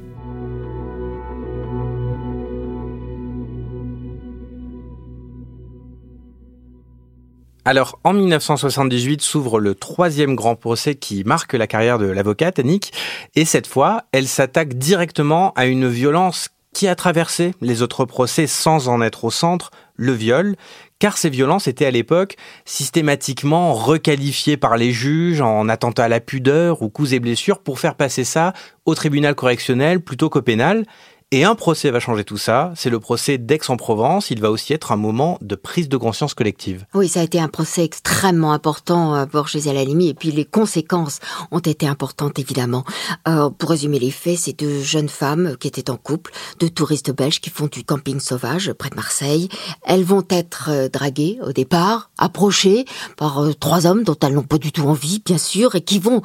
Alors, 7.65 7.99
en 8.05 8.15
1978 8.15 9.21
s'ouvre 9.21 9.61
le 9.61 9.75
troisième 9.75 10.35
grand 10.35 10.57
procès 10.57 10.95
qui 10.95 11.25
marque 11.25 11.53
la 11.53 11.67
carrière 11.67 11.99
de 11.99 12.07
l'avocate, 12.07 12.59
Annick, 12.59 12.93
et 13.35 13.45
cette 13.45 13.67
fois, 13.67 14.05
elle 14.13 14.29
s'attaque 14.29 14.75
directement 14.75 15.53
à 15.57 15.67
une 15.67 15.87
violence 15.87 16.49
qui 16.73 16.89
a 16.89 16.95
traversé 16.95 17.53
les 17.61 17.83
autres 17.83 18.05
procès 18.05 18.47
sans 18.47 18.89
en 18.89 19.03
être 19.03 19.25
au 19.25 19.31
centre, 19.31 19.71
le 19.97 20.13
viol, 20.13 20.57
car 20.99 21.19
ces 21.19 21.29
violences 21.29 21.67
étaient 21.67 21.85
à 21.85 21.91
l'époque 21.91 22.37
systématiquement 22.65 23.75
requalifiées 23.75 24.57
par 24.57 24.77
les 24.77 24.93
juges 24.93 25.43
en 25.43 25.69
attentat 25.69 26.05
à 26.05 26.09
la 26.09 26.21
pudeur 26.21 26.81
ou 26.81 26.89
coups 26.89 27.13
et 27.13 27.21
blessures 27.21 27.59
pour 27.59 27.79
faire 27.79 27.95
passer 27.95 28.25
ça 28.25 28.55
au 28.87 28.95
tribunal 28.95 29.35
correctionnel 29.35 30.01
plutôt 30.01 30.31
qu'au 30.31 30.43
pénal, 30.43 30.87
et 31.33 31.45
un 31.45 31.55
procès 31.55 31.93
va 31.93 32.01
changer 32.01 32.25
tout 32.25 32.39
ça, 32.39 32.73
c'est 32.75 32.91
le 32.91 32.99
procès 32.99 33.39
d'Aix-en-Provence. 33.39 34.33
Il 34.33 34.41
va 34.41 34.51
aussi 34.51 34.73
être 34.73 34.91
un 34.91 34.97
moment 34.97 35.39
de 35.41 35.55
prise 35.55 35.89
de 35.89 35.97
conscience 35.97 36.35
collective. 36.35 36.87
Oui, 36.93 37.07
ça 37.07 37.21
a 37.21 37.23
été 37.23 37.39
un 37.39 37.47
procès 37.47 37.85
extrêmement 37.85 38.53
important 38.53 39.15
euh, 39.15 39.27
pour 39.27 39.47
Gisèle 39.47 39.77
Halimi 39.77 40.09
et 40.09 40.15
puis 40.15 40.33
les 40.33 40.45
conséquences 40.45 41.21
ont 41.53 41.61
été 41.61 41.87
importantes 41.87 42.41
évidemment. 42.41 42.85
Euh, 43.29 43.49
pour 43.49 43.71
résumer 43.71 44.01
les 44.01 44.11
faits, 44.11 44.39
c'est 44.39 44.59
deux 44.59 44.81
jeunes 44.81 45.09
femmes 45.09 45.57
qui 45.61 45.69
étaient 45.69 45.89
en 45.91 45.97
couple, 45.97 46.33
deux 46.59 46.69
touristes 46.69 47.15
belges 47.15 47.41
qui 47.41 47.51
font 47.51 47.69
du 47.69 47.85
camping 47.85 48.19
sauvage 48.19 48.73
près 48.73 48.91
de 48.91 48.97
Marseille. 48.97 49.49
Elles 49.85 50.03
vont 50.03 50.25
être 50.31 50.71
euh, 50.73 50.89
draguées 50.89 51.39
au 51.47 51.53
départ, 51.53 52.11
approchées 52.19 52.87
par 53.17 53.45
trois 53.61 53.87
hommes 53.87 54.03
dont 54.03 54.17
elles 54.21 54.35
n'ont 54.35 54.43
pas 54.43 54.59
du 54.59 54.73
tout 54.73 54.89
envie, 54.89 55.23
bien 55.25 55.39
sûr, 55.39 55.77
et 55.77 55.81
qui 55.81 56.01
vont 56.01 56.23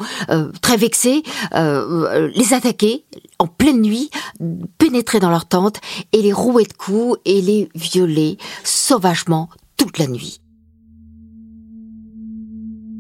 très 0.62 0.78
vexées 0.78 1.22
les 1.54 2.54
attaquer 2.54 3.06
en 3.40 3.48
pleine 3.48 3.82
nuit, 3.82 4.10
pénétrer 4.78 5.20
dans 5.20 5.30
leur 5.30 5.46
tente 5.46 5.80
et 6.12 6.22
les 6.22 6.34
rouer 6.34 6.64
de 6.64 6.74
coups 6.74 7.20
et 7.26 7.42
les 7.42 7.70
violer 7.76 8.38
sauvagement 8.64 9.50
toute 9.78 9.98
la 9.98 10.08
nuit. 10.08 10.42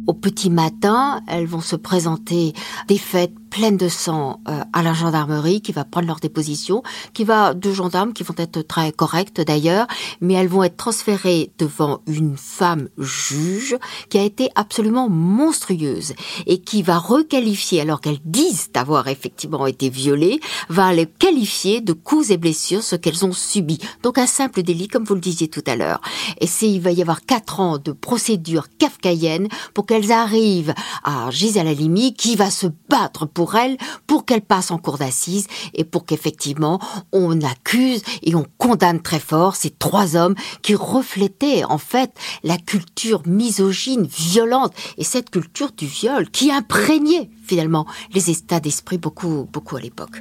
Au 0.07 0.13
petit 0.13 0.51
matin, 0.51 1.21
elles 1.27 1.47
vont 1.47 1.61
se 1.61 1.75
présenter 1.75 2.53
défaites 2.87 3.33
pleine 3.55 3.77
de 3.77 3.87
sang 3.87 4.41
euh, 4.49 4.59
à 4.73 4.83
la 4.83 4.91
gendarmerie 4.91 5.61
qui 5.61 5.71
va 5.71 5.85
prendre 5.85 6.07
leur 6.07 6.19
déposition, 6.19 6.83
qui 7.13 7.23
va 7.23 7.53
deux 7.53 7.73
gendarmes 7.73 8.11
qui 8.11 8.23
vont 8.23 8.35
être 8.37 8.61
très 8.61 8.91
correctes 8.91 9.39
d'ailleurs, 9.39 9.87
mais 10.19 10.33
elles 10.33 10.49
vont 10.49 10.63
être 10.63 10.75
transférées 10.75 11.53
devant 11.57 12.01
une 12.05 12.35
femme 12.35 12.89
juge 12.97 13.77
qui 14.09 14.17
a 14.17 14.23
été 14.23 14.49
absolument 14.55 15.07
monstrueuse 15.07 16.15
et 16.47 16.57
qui 16.59 16.83
va 16.83 16.97
requalifier 16.97 17.79
alors 17.79 18.01
qu'elles 18.01 18.19
disent 18.25 18.71
avoir 18.73 19.07
effectivement 19.07 19.67
été 19.67 19.87
violées, 19.87 20.41
va 20.67 20.91
les 20.91 21.05
qualifier 21.05 21.79
de 21.79 21.93
coups 21.93 22.31
et 22.31 22.37
blessures 22.37 22.83
ce 22.83 22.97
qu'elles 22.97 23.23
ont 23.23 23.31
subi. 23.31 23.79
Donc 24.03 24.17
un 24.17 24.27
simple 24.27 24.63
délit 24.63 24.89
comme 24.89 25.05
vous 25.05 25.15
le 25.15 25.21
disiez 25.21 25.47
tout 25.47 25.63
à 25.65 25.77
l'heure. 25.77 26.01
Et 26.41 26.47
c'est 26.47 26.69
il 26.69 26.81
va 26.81 26.91
y 26.91 27.01
avoir 27.01 27.25
quatre 27.25 27.61
ans 27.61 27.77
de 27.77 27.93
procédure 27.93 28.67
kafkaïenne 28.77 29.47
pour 29.73 29.85
qu'elles 29.85 30.11
arrivent 30.11 30.73
à 31.05 31.31
Gisèle 31.31 31.69
Halimi 31.69 32.13
qui 32.13 32.35
va 32.35 32.51
se 32.51 32.67
battre 32.89 33.25
pour 33.25 33.44
elle, 33.53 33.77
pour 34.07 34.25
qu'elle 34.25 34.41
passe 34.41 34.71
en 34.71 34.79
cour 34.79 34.97
d'assises 34.97 35.45
et 35.75 35.83
pour 35.83 36.05
qu'effectivement 36.05 36.79
on 37.11 37.39
accuse 37.41 38.01
et 38.23 38.33
on 38.33 38.45
condamne 38.57 39.01
très 39.01 39.19
fort 39.19 39.55
ces 39.55 39.69
trois 39.69 40.15
hommes 40.15 40.35
qui 40.63 40.73
reflétaient 40.73 41.63
en 41.65 41.77
fait 41.77 42.11
la 42.43 42.57
culture 42.57 43.21
misogyne, 43.27 44.07
violente 44.07 44.73
et 44.97 45.03
cette 45.03 45.29
culture 45.29 45.71
du 45.73 45.85
viol 45.85 46.29
qui 46.29 46.51
imprégnait 46.51 47.29
finalement 47.45 47.85
les 48.13 48.31
états 48.31 48.59
d'esprit 48.59 48.97
beaucoup, 48.97 49.47
beaucoup 49.51 49.75
à 49.75 49.81
l'époque. 49.81 50.19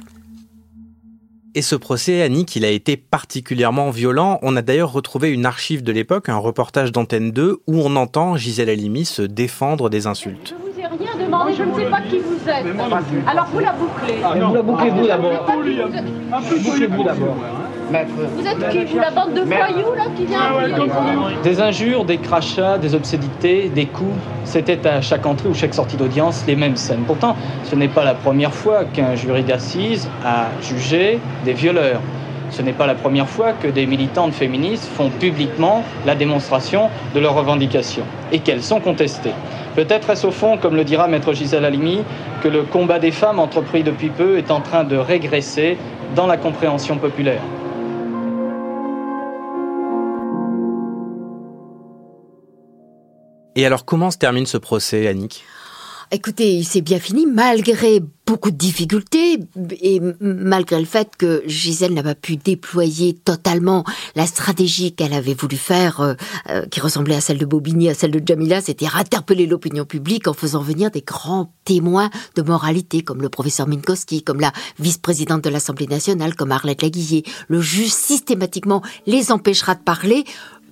Et 1.57 1.61
ce 1.61 1.77
procès, 1.77 2.21
Annick, 2.21 2.57
il 2.57 2.65
a 2.65 2.69
été 2.69 2.97
particulièrement 2.97 3.89
violent. 3.89 4.39
On 4.41 4.57
a 4.57 4.61
d'ailleurs 4.61 4.91
retrouvé 4.91 5.29
une 5.29 5.45
archive 5.45 5.83
de 5.83 5.93
l'époque, 5.93 6.27
un 6.27 6.37
reportage 6.37 6.91
d'Antenne 6.91 7.31
2, 7.31 7.61
où 7.65 7.79
on 7.79 7.95
entend 7.95 8.35
Gisèle 8.35 8.69
Halimi 8.69 9.05
se 9.05 9.21
défendre 9.21 9.89
des 9.89 10.05
insultes 10.05 10.53
demandé, 11.25 11.53
je 11.57 11.63
ne 11.63 11.73
sais 11.73 11.85
pas 11.85 12.01
qui 12.01 12.19
vous 12.19 12.49
êtes. 12.49 12.65
Alors 13.27 13.47
vous 13.51 13.59
la 13.59 13.73
bouclez. 13.73 14.15
Ah, 14.23 14.33
vous 14.33 14.55
la 14.55 14.61
bouclez 14.61 14.89
vous 14.89 15.07
d'abord. 15.07 15.45
Bouclez-vous 16.63 17.03
d'abord. 17.03 17.35
Vous 17.87 18.47
êtes 18.47 18.69
qui 18.69 18.85
Vous 18.85 18.99
la 18.99 19.11
bande 19.11 19.33
de 19.33 19.41
voyous 19.41 19.93
là 19.95 20.05
qui 20.15 20.25
vient 20.25 20.39
ah 20.41 21.43
Des 21.43 21.61
injures, 21.61 22.03
des 22.03 22.17
crachats, 22.17 22.77
des 22.77 22.95
obscénités, 22.95 23.69
des 23.69 23.85
coups. 23.85 24.17
C'était 24.43 24.85
à 24.87 25.01
chaque 25.01 25.25
entrée 25.25 25.49
ou 25.49 25.53
chaque 25.53 25.73
sortie 25.73 25.97
d'audience 25.97 26.43
les 26.47 26.55
mêmes 26.55 26.75
scènes. 26.75 27.03
Pourtant, 27.05 27.35
ce 27.63 27.75
n'est 27.75 27.87
pas 27.87 28.03
la 28.03 28.13
première 28.13 28.53
fois 28.53 28.85
qu'un 28.85 29.15
jury 29.15 29.43
d'assises 29.43 30.09
a 30.25 30.47
jugé 30.61 31.19
des 31.43 31.53
violeurs. 31.53 32.01
Ce 32.51 32.61
n'est 32.61 32.73
pas 32.73 32.87
la 32.87 32.95
première 32.95 33.27
fois 33.27 33.53
que 33.53 33.67
des 33.67 33.85
militantes 33.85 34.33
féministes 34.33 34.85
font 34.85 35.09
publiquement 35.09 35.83
la 36.05 36.15
démonstration 36.15 36.89
de 37.13 37.19
leurs 37.19 37.35
revendications 37.35 38.05
et 38.31 38.39
qu'elles 38.39 38.63
sont 38.63 38.79
contestées. 38.79 39.33
Peut-être 39.75 40.09
est-ce 40.09 40.25
au 40.25 40.31
fond, 40.31 40.57
comme 40.57 40.75
le 40.75 40.85
dira 40.85 41.09
maître 41.09 41.33
Gisèle 41.33 41.65
Halimi, 41.65 42.03
que 42.41 42.47
le 42.47 42.63
combat 42.63 42.97
des 42.97 43.11
femmes 43.11 43.39
entrepris 43.39 43.83
depuis 43.83 44.09
peu 44.09 44.37
est 44.37 44.49
en 44.49 44.61
train 44.61 44.85
de 44.85 44.95
régresser 44.95 45.77
dans 46.15 46.27
la 46.27 46.37
compréhension 46.37 46.97
populaire. 46.97 47.41
Et 53.57 53.65
alors 53.65 53.83
comment 53.85 54.11
se 54.11 54.17
termine 54.17 54.45
ce 54.45 54.57
procès, 54.57 55.07
Annick? 55.07 55.43
Écoutez, 56.11 56.55
il 56.55 56.65
s'est 56.65 56.81
bien 56.81 56.99
fini 56.99 57.25
malgré 57.25 57.99
beaucoup 58.27 58.51
de 58.51 58.57
difficultés 58.57 59.39
et 59.81 60.01
malgré 60.19 60.79
le 60.79 60.85
fait 60.85 61.15
que 61.17 61.43
Gisèle 61.45 61.93
n'a 61.93 62.03
pas 62.03 62.15
pu 62.15 62.37
déployer 62.37 63.13
totalement 63.13 63.83
la 64.15 64.25
stratégie 64.25 64.93
qu'elle 64.93 65.13
avait 65.13 65.33
voulu 65.33 65.57
faire, 65.57 66.01
euh, 66.01 66.13
euh, 66.49 66.65
qui 66.67 66.79
ressemblait 66.79 67.15
à 67.15 67.21
celle 67.21 67.37
de 67.37 67.45
Bobigny, 67.45 67.89
à 67.89 67.93
celle 67.93 68.11
de 68.11 68.21
Jamila, 68.25 68.61
c'était 68.61 68.87
interpeller 68.93 69.45
l'opinion 69.45 69.85
publique 69.85 70.27
en 70.27 70.33
faisant 70.33 70.61
venir 70.61 70.89
des 70.91 71.01
grands 71.01 71.53
témoins 71.65 72.09
de 72.35 72.41
moralité 72.41 73.01
comme 73.01 73.21
le 73.21 73.29
professeur 73.29 73.67
Minkowski, 73.67 74.23
comme 74.23 74.39
la 74.39 74.53
vice-présidente 74.79 75.43
de 75.43 75.49
l'Assemblée 75.49 75.87
nationale, 75.87 76.35
comme 76.35 76.51
Arlette 76.51 76.81
Laguillet. 76.81 77.23
Le 77.47 77.61
juge 77.61 77.91
systématiquement 77.91 78.81
les 79.05 79.31
empêchera 79.31 79.75
de 79.75 79.81
parler 79.81 80.23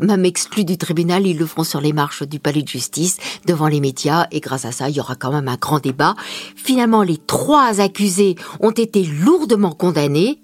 même 0.03 0.25
exclus 0.25 0.65
du 0.65 0.77
tribunal, 0.77 1.25
ils 1.25 1.37
le 1.37 1.45
feront 1.45 1.63
sur 1.63 1.81
les 1.81 1.93
marches 1.93 2.23
du 2.23 2.39
palais 2.39 2.61
de 2.61 2.67
justice, 2.67 3.17
devant 3.45 3.67
les 3.67 3.79
médias, 3.79 4.27
et 4.31 4.39
grâce 4.39 4.65
à 4.65 4.71
ça, 4.71 4.89
il 4.89 4.95
y 4.95 4.99
aura 4.99 5.15
quand 5.15 5.31
même 5.31 5.47
un 5.47 5.55
grand 5.55 5.79
débat. 5.79 6.15
Finalement, 6.55 7.03
les 7.03 7.17
trois 7.17 7.79
accusés 7.81 8.35
ont 8.59 8.71
été 8.71 9.03
lourdement 9.03 9.71
condamnés. 9.71 10.39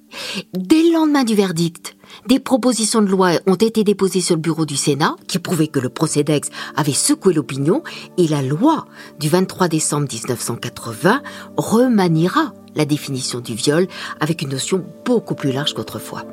Dès 0.53 0.83
le 0.83 0.93
lendemain 0.93 1.23
du 1.23 1.35
verdict, 1.35 1.95
des 2.27 2.39
propositions 2.39 3.01
de 3.01 3.07
loi 3.07 3.33
ont 3.45 3.55
été 3.55 3.83
déposées 3.83 4.21
sur 4.21 4.35
le 4.35 4.41
bureau 4.41 4.65
du 4.65 4.75
Sénat 4.75 5.15
qui 5.27 5.39
prouvaient 5.39 5.67
que 5.67 5.79
le 5.79 5.89
procès 5.89 6.23
d'Aix 6.23 6.41
avait 6.75 6.93
secoué 6.93 7.33
l'opinion 7.33 7.83
et 8.17 8.27
la 8.27 8.41
loi 8.41 8.87
du 9.19 9.29
23 9.29 9.67
décembre 9.67 10.07
1980 10.11 11.21
remaniera 11.57 12.53
la 12.75 12.85
définition 12.85 13.39
du 13.39 13.53
viol 13.53 13.87
avec 14.19 14.41
une 14.41 14.49
notion 14.49 14.83
beaucoup 15.05 15.35
plus 15.35 15.51
large 15.51 15.73
qu'autrefois. 15.73 16.23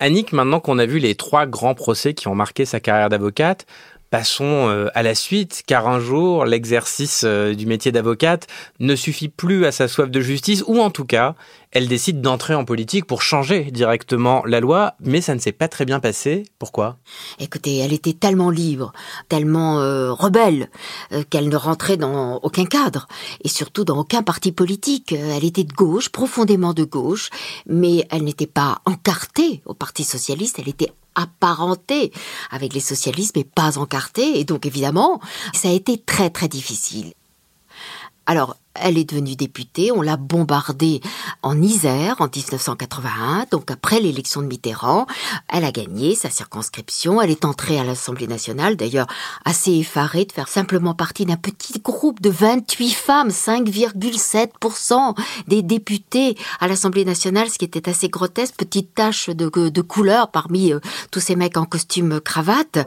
Annick, 0.00 0.32
maintenant 0.32 0.60
qu'on 0.60 0.78
a 0.78 0.86
vu 0.86 0.98
les 0.98 1.16
trois 1.16 1.46
grands 1.46 1.74
procès 1.74 2.14
qui 2.14 2.28
ont 2.28 2.34
marqué 2.34 2.64
sa 2.64 2.78
carrière 2.78 3.08
d'avocate, 3.08 3.66
Passons 4.10 4.68
euh, 4.68 4.88
à 4.94 5.02
la 5.02 5.14
suite, 5.14 5.62
car 5.66 5.86
un 5.86 6.00
jour, 6.00 6.46
l'exercice 6.46 7.24
euh, 7.26 7.54
du 7.54 7.66
métier 7.66 7.92
d'avocate 7.92 8.46
ne 8.80 8.96
suffit 8.96 9.28
plus 9.28 9.66
à 9.66 9.72
sa 9.72 9.86
soif 9.86 10.10
de 10.10 10.20
justice, 10.20 10.64
ou 10.66 10.80
en 10.80 10.88
tout 10.88 11.04
cas, 11.04 11.34
elle 11.72 11.88
décide 11.88 12.22
d'entrer 12.22 12.54
en 12.54 12.64
politique 12.64 13.04
pour 13.04 13.20
changer 13.20 13.70
directement 13.70 14.42
la 14.46 14.60
loi, 14.60 14.94
mais 15.00 15.20
ça 15.20 15.34
ne 15.34 15.40
s'est 15.40 15.52
pas 15.52 15.68
très 15.68 15.84
bien 15.84 16.00
passé. 16.00 16.44
Pourquoi? 16.58 16.96
Écoutez, 17.38 17.76
elle 17.76 17.92
était 17.92 18.14
tellement 18.14 18.48
libre, 18.48 18.94
tellement 19.28 19.80
euh, 19.80 20.10
rebelle, 20.10 20.70
qu'elle 21.28 21.50
ne 21.50 21.56
rentrait 21.56 21.98
dans 21.98 22.36
aucun 22.42 22.64
cadre, 22.64 23.08
et 23.44 23.48
surtout 23.48 23.84
dans 23.84 23.98
aucun 23.98 24.22
parti 24.22 24.52
politique. 24.52 25.12
Elle 25.12 25.44
était 25.44 25.64
de 25.64 25.74
gauche, 25.74 26.08
profondément 26.08 26.72
de 26.72 26.84
gauche, 26.84 27.28
mais 27.66 28.06
elle 28.10 28.24
n'était 28.24 28.46
pas 28.46 28.78
encartée 28.86 29.60
au 29.66 29.74
Parti 29.74 30.02
socialiste, 30.02 30.58
elle 30.58 30.68
était 30.68 30.92
apparenté 31.18 32.12
avec 32.50 32.72
les 32.72 32.80
socialistes, 32.80 33.36
mais 33.36 33.44
pas 33.44 33.78
encarté. 33.78 34.38
Et 34.38 34.44
donc, 34.44 34.66
évidemment, 34.66 35.20
ça 35.52 35.68
a 35.68 35.72
été 35.72 35.98
très, 35.98 36.30
très 36.30 36.48
difficile. 36.48 37.12
Alors, 38.30 38.56
elle 38.74 38.98
est 38.98 39.08
devenue 39.08 39.36
députée, 39.36 39.90
on 39.90 40.02
l'a 40.02 40.18
bombardée 40.18 41.00
en 41.42 41.62
Isère 41.62 42.16
en 42.20 42.26
1981, 42.26 43.46
donc 43.50 43.70
après 43.70 44.00
l'élection 44.00 44.42
de 44.42 44.46
Mitterrand. 44.46 45.06
Elle 45.48 45.64
a 45.64 45.72
gagné 45.72 46.14
sa 46.14 46.28
circonscription, 46.28 47.22
elle 47.22 47.30
est 47.30 47.46
entrée 47.46 47.80
à 47.80 47.84
l'Assemblée 47.84 48.26
nationale, 48.26 48.76
d'ailleurs 48.76 49.06
assez 49.46 49.72
effarée 49.72 50.26
de 50.26 50.32
faire 50.32 50.48
simplement 50.48 50.92
partie 50.92 51.24
d'un 51.24 51.38
petit 51.38 51.80
groupe 51.80 52.20
de 52.20 52.28
28 52.28 52.90
femmes, 52.90 53.30
5,7% 53.30 55.16
des 55.48 55.62
députés 55.62 56.36
à 56.60 56.68
l'Assemblée 56.68 57.06
nationale, 57.06 57.48
ce 57.48 57.56
qui 57.56 57.64
était 57.64 57.88
assez 57.88 58.10
grotesque, 58.10 58.56
petite 58.56 58.94
tache 58.94 59.30
de, 59.30 59.80
couleur 59.80 60.30
parmi 60.30 60.74
euh, 60.74 60.80
tous 61.10 61.20
ces 61.20 61.34
mecs 61.34 61.56
en 61.56 61.64
costume 61.64 62.20
cravate. 62.20 62.86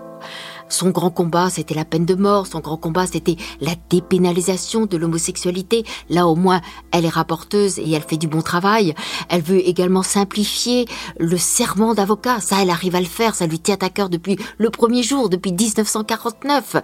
Son 0.72 0.90
grand 0.90 1.10
combat, 1.10 1.50
c'était 1.50 1.75
la 1.75 1.84
peine 1.84 2.06
de 2.06 2.16
mort. 2.16 2.48
Son 2.48 2.62
grand 2.62 2.78
combat, 2.78 3.06
c'était 3.06 3.36
la 3.60 3.74
dépénalisation 3.90 4.86
de 4.86 4.96
l'homosexualité. 4.96 5.84
Là, 6.10 6.28
au 6.28 6.36
moins, 6.36 6.62
elle 6.92 7.04
est 7.04 7.10
rapporteuse 7.10 7.78
et 7.78 7.92
elle 7.92 8.04
fait 8.04 8.16
du 8.16 8.28
bon 8.28 8.42
travail. 8.42 8.96
Elle 9.28 9.42
veut 9.42 9.68
également 9.68 10.01
simplifier 10.01 10.86
le 11.20 11.38
serment 11.38 11.94
d'avocat. 11.94 12.40
Ça, 12.40 12.62
elle 12.62 12.70
arrive 12.70 12.96
à 12.96 13.01
le 13.01 13.06
faire. 13.06 13.36
Ça 13.36 13.48
lui 13.48 13.60
tient 13.60 13.78
à 13.82 13.90
cœur 13.90 14.08
depuis 14.08 14.38
le 14.58 14.70
premier 14.70 15.04
jour, 15.04 15.28
depuis 15.28 15.51
1949. 15.51 16.78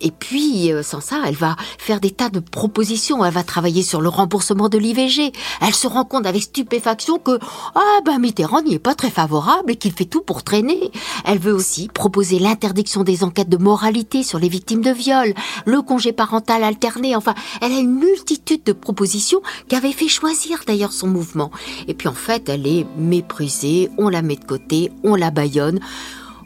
Et 0.00 0.10
puis, 0.10 0.72
euh, 0.72 0.82
sans 0.82 1.02
ça, 1.02 1.20
elle 1.26 1.36
va 1.36 1.56
faire 1.76 2.00
des 2.00 2.12
tas 2.12 2.30
de 2.30 2.40
propositions. 2.40 3.22
Elle 3.26 3.34
va 3.34 3.42
travailler 3.42 3.82
sur 3.82 4.00
le 4.00 4.08
remboursement 4.08 4.70
de 4.70 4.78
l'IVG. 4.78 5.32
Elle 5.60 5.74
se 5.74 5.86
rend 5.86 6.06
compte 6.06 6.24
avec 6.24 6.42
stupéfaction 6.42 7.18
que, 7.18 7.38
ah, 7.74 8.00
ben, 8.06 8.18
Mitterrand 8.18 8.62
n'y 8.62 8.74
est 8.74 8.78
pas 8.78 8.94
très 8.94 9.10
favorable 9.10 9.72
et 9.72 9.76
qu'il 9.76 9.92
fait 9.92 10.06
tout 10.06 10.22
pour 10.22 10.44
traîner. 10.44 10.90
Elle 11.26 11.38
veut 11.38 11.52
aussi 11.52 11.88
proposer 11.88 12.38
l'interdiction 12.38 13.04
des 13.04 13.22
enquêtes 13.22 13.33
de 13.42 13.56
moralité 13.56 14.22
sur 14.22 14.38
les 14.38 14.48
victimes 14.48 14.82
de 14.82 14.90
viol, 14.90 15.34
le 15.66 15.82
congé 15.82 16.12
parental 16.12 16.62
alterné, 16.62 17.16
enfin, 17.16 17.34
elle 17.60 17.72
a 17.72 17.78
une 17.78 17.98
multitude 17.98 18.62
de 18.64 18.72
propositions 18.72 19.42
qui 19.68 19.74
avaient 19.74 19.92
fait 19.92 20.08
choisir 20.08 20.60
d'ailleurs 20.66 20.92
son 20.92 21.08
mouvement. 21.08 21.50
Et 21.88 21.94
puis 21.94 22.08
en 22.08 22.14
fait, 22.14 22.48
elle 22.48 22.66
est 22.66 22.86
méprisée, 22.96 23.90
on 23.98 24.08
la 24.08 24.22
met 24.22 24.36
de 24.36 24.44
côté, 24.44 24.92
on 25.02 25.16
la 25.16 25.30
baillonne. 25.30 25.80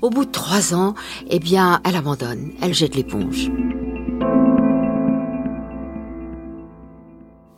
Au 0.00 0.10
bout 0.10 0.24
de 0.24 0.30
trois 0.30 0.74
ans, 0.74 0.94
eh 1.28 1.40
bien, 1.40 1.80
elle 1.84 1.96
abandonne, 1.96 2.52
elle 2.62 2.72
jette 2.72 2.94
l'éponge. 2.94 3.50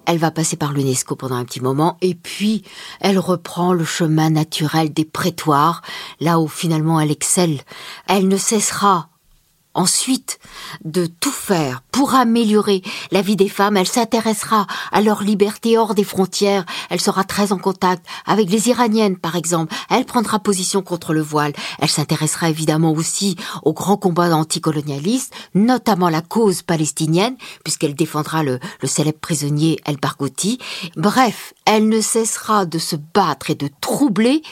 Elle 0.07 0.19
va 0.19 0.33
passer 0.33 0.57
par 0.57 0.73
l'UNESCO 0.73 1.15
pendant 1.15 1.37
un 1.37 1.45
petit 1.45 1.61
moment 1.61 1.97
et 2.01 2.17
puis 2.17 2.65
elle 3.01 3.21
reprend 3.21 3.73
le 3.73 3.85
chemin 3.85 4.31
naturel 4.31 4.93
des 4.93 5.05
prétoires, 5.05 5.83
là 6.19 6.41
où 6.41 6.49
finalement 6.49 6.99
elle 6.99 7.13
excelle. 7.13 7.61
Elle 8.09 8.27
ne 8.27 8.37
cessera 8.37 9.10
ensuite 9.75 10.39
de 10.85 11.07
tout 11.07 11.31
faire 11.31 11.83
pour 11.93 12.15
améliorer 12.15 12.83
la 13.11 13.23
vie 13.23 13.37
des 13.37 13.49
femmes. 13.49 13.77
Elle 13.77 13.87
s'intéressera 13.87 14.67
à 14.93 15.00
leur 15.00 15.23
liberté 15.23 15.79
hors 15.79 15.95
des 15.95 16.05
frontières. 16.05 16.65
Elle 16.89 17.00
sera 17.00 17.25
très 17.25 17.53
en 17.53 17.59
contact 17.59 18.05
avec 18.27 18.50
les 18.50 18.69
Iraniennes, 18.69 19.17
par 19.17 19.37
exemple. 19.37 19.75
Elle 19.89 20.05
prendra 20.05 20.39
position 20.39 20.83
contre 20.83 21.12
le 21.12 21.23
voile. 21.23 21.53
Elle 21.79 21.89
s'intéressera 21.89 22.50
évidemment 22.50 22.93
aussi 22.93 23.37
aux 23.62 23.73
grands 23.73 23.97
combats 23.97 24.35
anticolonialistes, 24.35 25.35
notamment 25.55 26.09
la 26.09 26.23
cause 26.23 26.62
palestinienne, 26.62 27.37
puisqu'elle 27.65 27.95
défendra 27.95 28.43
le, 28.43 28.59
le 28.81 28.89
célèbre 28.89 29.21
prisonnier 29.21 29.79
El 29.85 29.97
Barghouti. 29.97 30.59
Bref, 30.97 31.55
elle 31.65 31.89
ne 31.89 32.00
cessera 32.00 32.67
de 32.67 32.79
se 32.79 32.97
battre 32.97 33.50
et 33.50 33.55
de 33.55 33.69
troubler 33.81 34.43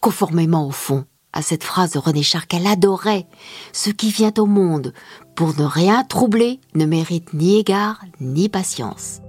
conformément 0.00 0.66
au 0.66 0.72
fond 0.72 1.04
à 1.36 1.42
cette 1.42 1.64
phrase 1.64 1.92
de 1.92 1.98
René 1.98 2.22
Char 2.22 2.46
qu'elle 2.46 2.66
adorait. 2.66 3.26
Ce 3.74 3.90
qui 3.90 4.10
vient 4.10 4.32
au 4.38 4.46
monde 4.46 4.94
pour 5.34 5.54
ne 5.58 5.64
rien 5.64 6.02
troubler 6.02 6.60
ne 6.74 6.86
mérite 6.86 7.34
ni 7.34 7.58
égard 7.58 8.00
ni 8.20 8.48
patience. 8.48 9.20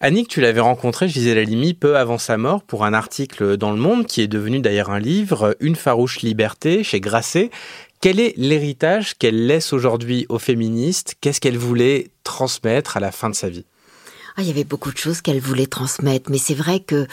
Annick, 0.00 0.28
tu 0.28 0.42
l'avais 0.42 0.60
rencontré, 0.60 1.08
Gisèle 1.08 1.38
Halimi, 1.38 1.72
peu 1.72 1.96
avant 1.96 2.18
sa 2.18 2.36
mort 2.36 2.62
pour 2.62 2.84
un 2.84 2.92
article 2.92 3.56
dans 3.56 3.70
Le 3.70 3.78
Monde 3.78 4.04
qui 4.04 4.20
est 4.20 4.28
devenu 4.28 4.60
d'ailleurs 4.60 4.90
un 4.90 4.98
livre, 4.98 5.56
Une 5.60 5.76
farouche 5.76 6.20
liberté, 6.20 6.84
chez 6.84 7.00
Grasset. 7.00 7.50
Quel 8.04 8.20
est 8.20 8.34
l'héritage 8.36 9.14
qu'elle 9.14 9.46
laisse 9.46 9.72
aujourd'hui 9.72 10.26
aux 10.28 10.38
féministes? 10.38 11.14
Qu'est-ce 11.22 11.40
qu'elle 11.40 11.56
voulait 11.56 12.10
transmettre 12.22 12.98
à 12.98 13.00
la 13.00 13.10
fin 13.10 13.30
de 13.30 13.34
sa 13.34 13.48
vie? 13.48 13.64
Ah, 14.36 14.42
Il 14.42 14.46
y 14.46 14.50
avait 14.50 14.64
beaucoup 14.64 14.92
de 14.92 14.98
choses 14.98 15.22
qu'elle 15.22 15.40
voulait 15.40 15.64
transmettre, 15.64 16.30
mais 16.30 16.36
c'est 16.36 16.52
vrai 16.52 16.80
que 16.80 17.06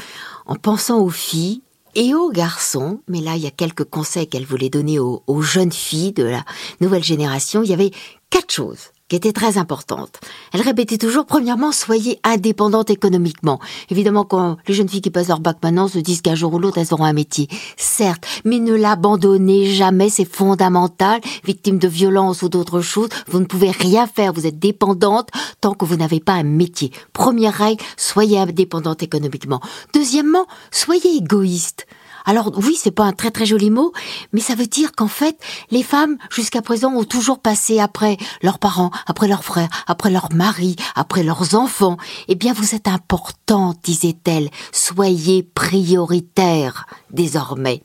en 0.46 0.56
pensant 0.56 1.00
aux 1.00 1.10
filles, 1.10 1.62
et 1.96 2.14
aux 2.14 2.30
garçons, 2.30 3.00
mais 3.08 3.22
là 3.22 3.38
il 3.38 3.42
y 3.42 3.48
a 3.48 3.52
quelques 3.52 3.86
conseils 3.86 4.28
qu'elle 4.28 4.46
voulait 4.46 4.70
donner 4.70 5.00
aux, 5.00 5.24
aux, 5.28 5.42
jeunes 5.42 5.72
filles 5.72 6.12
de 6.12 6.24
la 6.24 6.44
nouvelle 6.82 7.06
génération, 7.06 7.64
il 7.64 7.70
y 7.70 7.74
avait 7.74 7.92
quatre 8.30 8.52
choses 8.52 8.91
qui 9.12 9.18
était 9.18 9.34
très 9.34 9.58
importante. 9.58 10.22
Elle 10.54 10.62
répétait 10.62 10.98
toujours, 10.98 11.26
premièrement, 11.26 11.74
soyez 11.74 12.22
indépendante 12.24 12.90
économiquement. 12.90 13.60
Évidemment, 13.90 14.24
quand 14.24 14.56
les 14.70 14.74
jeunes 14.74 14.88
filles 14.88 15.02
qui 15.02 15.10
passent 15.10 15.28
leur 15.28 15.42
bac 15.42 15.58
maintenant 15.62 15.90
se 15.90 16.00
disent 16.00 16.22
qu'un 16.22 16.34
jour 16.34 16.54
ou 16.54 16.60
l'autre, 16.60 16.78
elles 16.78 16.94
auront 16.94 17.04
un 17.04 17.12
métier. 17.12 17.50
Certes, 17.76 18.26
mais 18.46 18.60
ne 18.60 18.74
l'abandonnez 18.74 19.66
jamais, 19.66 20.10
c'est 20.10 20.24
fondamental. 20.24 21.20
Victime 21.44 21.78
de 21.78 21.90
violence 21.90 22.42
ou 22.42 22.48
d'autres 22.48 22.80
choses, 22.80 23.10
vous 23.28 23.42
ne 23.42 23.46
pouvez 23.46 23.72
rien 23.72 24.08
faire, 24.08 24.32
vous 24.32 24.48
êtes 24.48 24.60
dépendante 24.60 25.28
tant 25.60 25.74
que 25.74 25.84
vous 25.84 25.98
n'avez 25.98 26.22
pas 26.22 26.36
un 26.36 26.44
métier. 26.44 26.94
Première 27.12 27.56
règle, 27.56 27.84
soyez 27.98 28.40
indépendante 28.40 29.04
économiquement. 29.04 29.60
Deuxièmement, 29.94 30.46
soyez 30.72 31.18
égoïste. 31.18 31.86
Alors 32.26 32.52
oui, 32.58 32.78
c'est 32.80 32.92
pas 32.92 33.04
un 33.04 33.14
très 33.14 33.32
très 33.32 33.46
joli 33.46 33.70
mot, 33.70 33.94
mais 34.34 34.42
ça 34.42 34.56
veut 34.56 34.68
dire 34.68 34.92
qu'en 34.94 35.08
fait, 35.08 35.38
les 35.70 35.84
femmes 35.84 36.18
jusqu'à 36.30 36.62
présent 36.62 36.94
ont 36.94 37.04
toujours 37.04 37.40
passé 37.40 37.80
après 37.80 38.18
leurs 38.42 38.60
parents, 38.60 38.92
après 39.08 39.28
leurs 39.28 39.44
frères, 39.44 39.70
après 39.88 40.10
leurs 40.10 40.34
maris, 40.34 40.76
après 40.96 41.24
leurs 41.24 41.56
enfants. 41.56 41.98
Eh 42.28 42.36
bien, 42.36 42.54
vous 42.54 42.76
êtes 42.76 42.88
important, 42.88 43.76
disait-elle. 43.84 44.50
Soyez 44.72 45.44
prioritaire 45.44 46.86
désormais. 47.12 47.82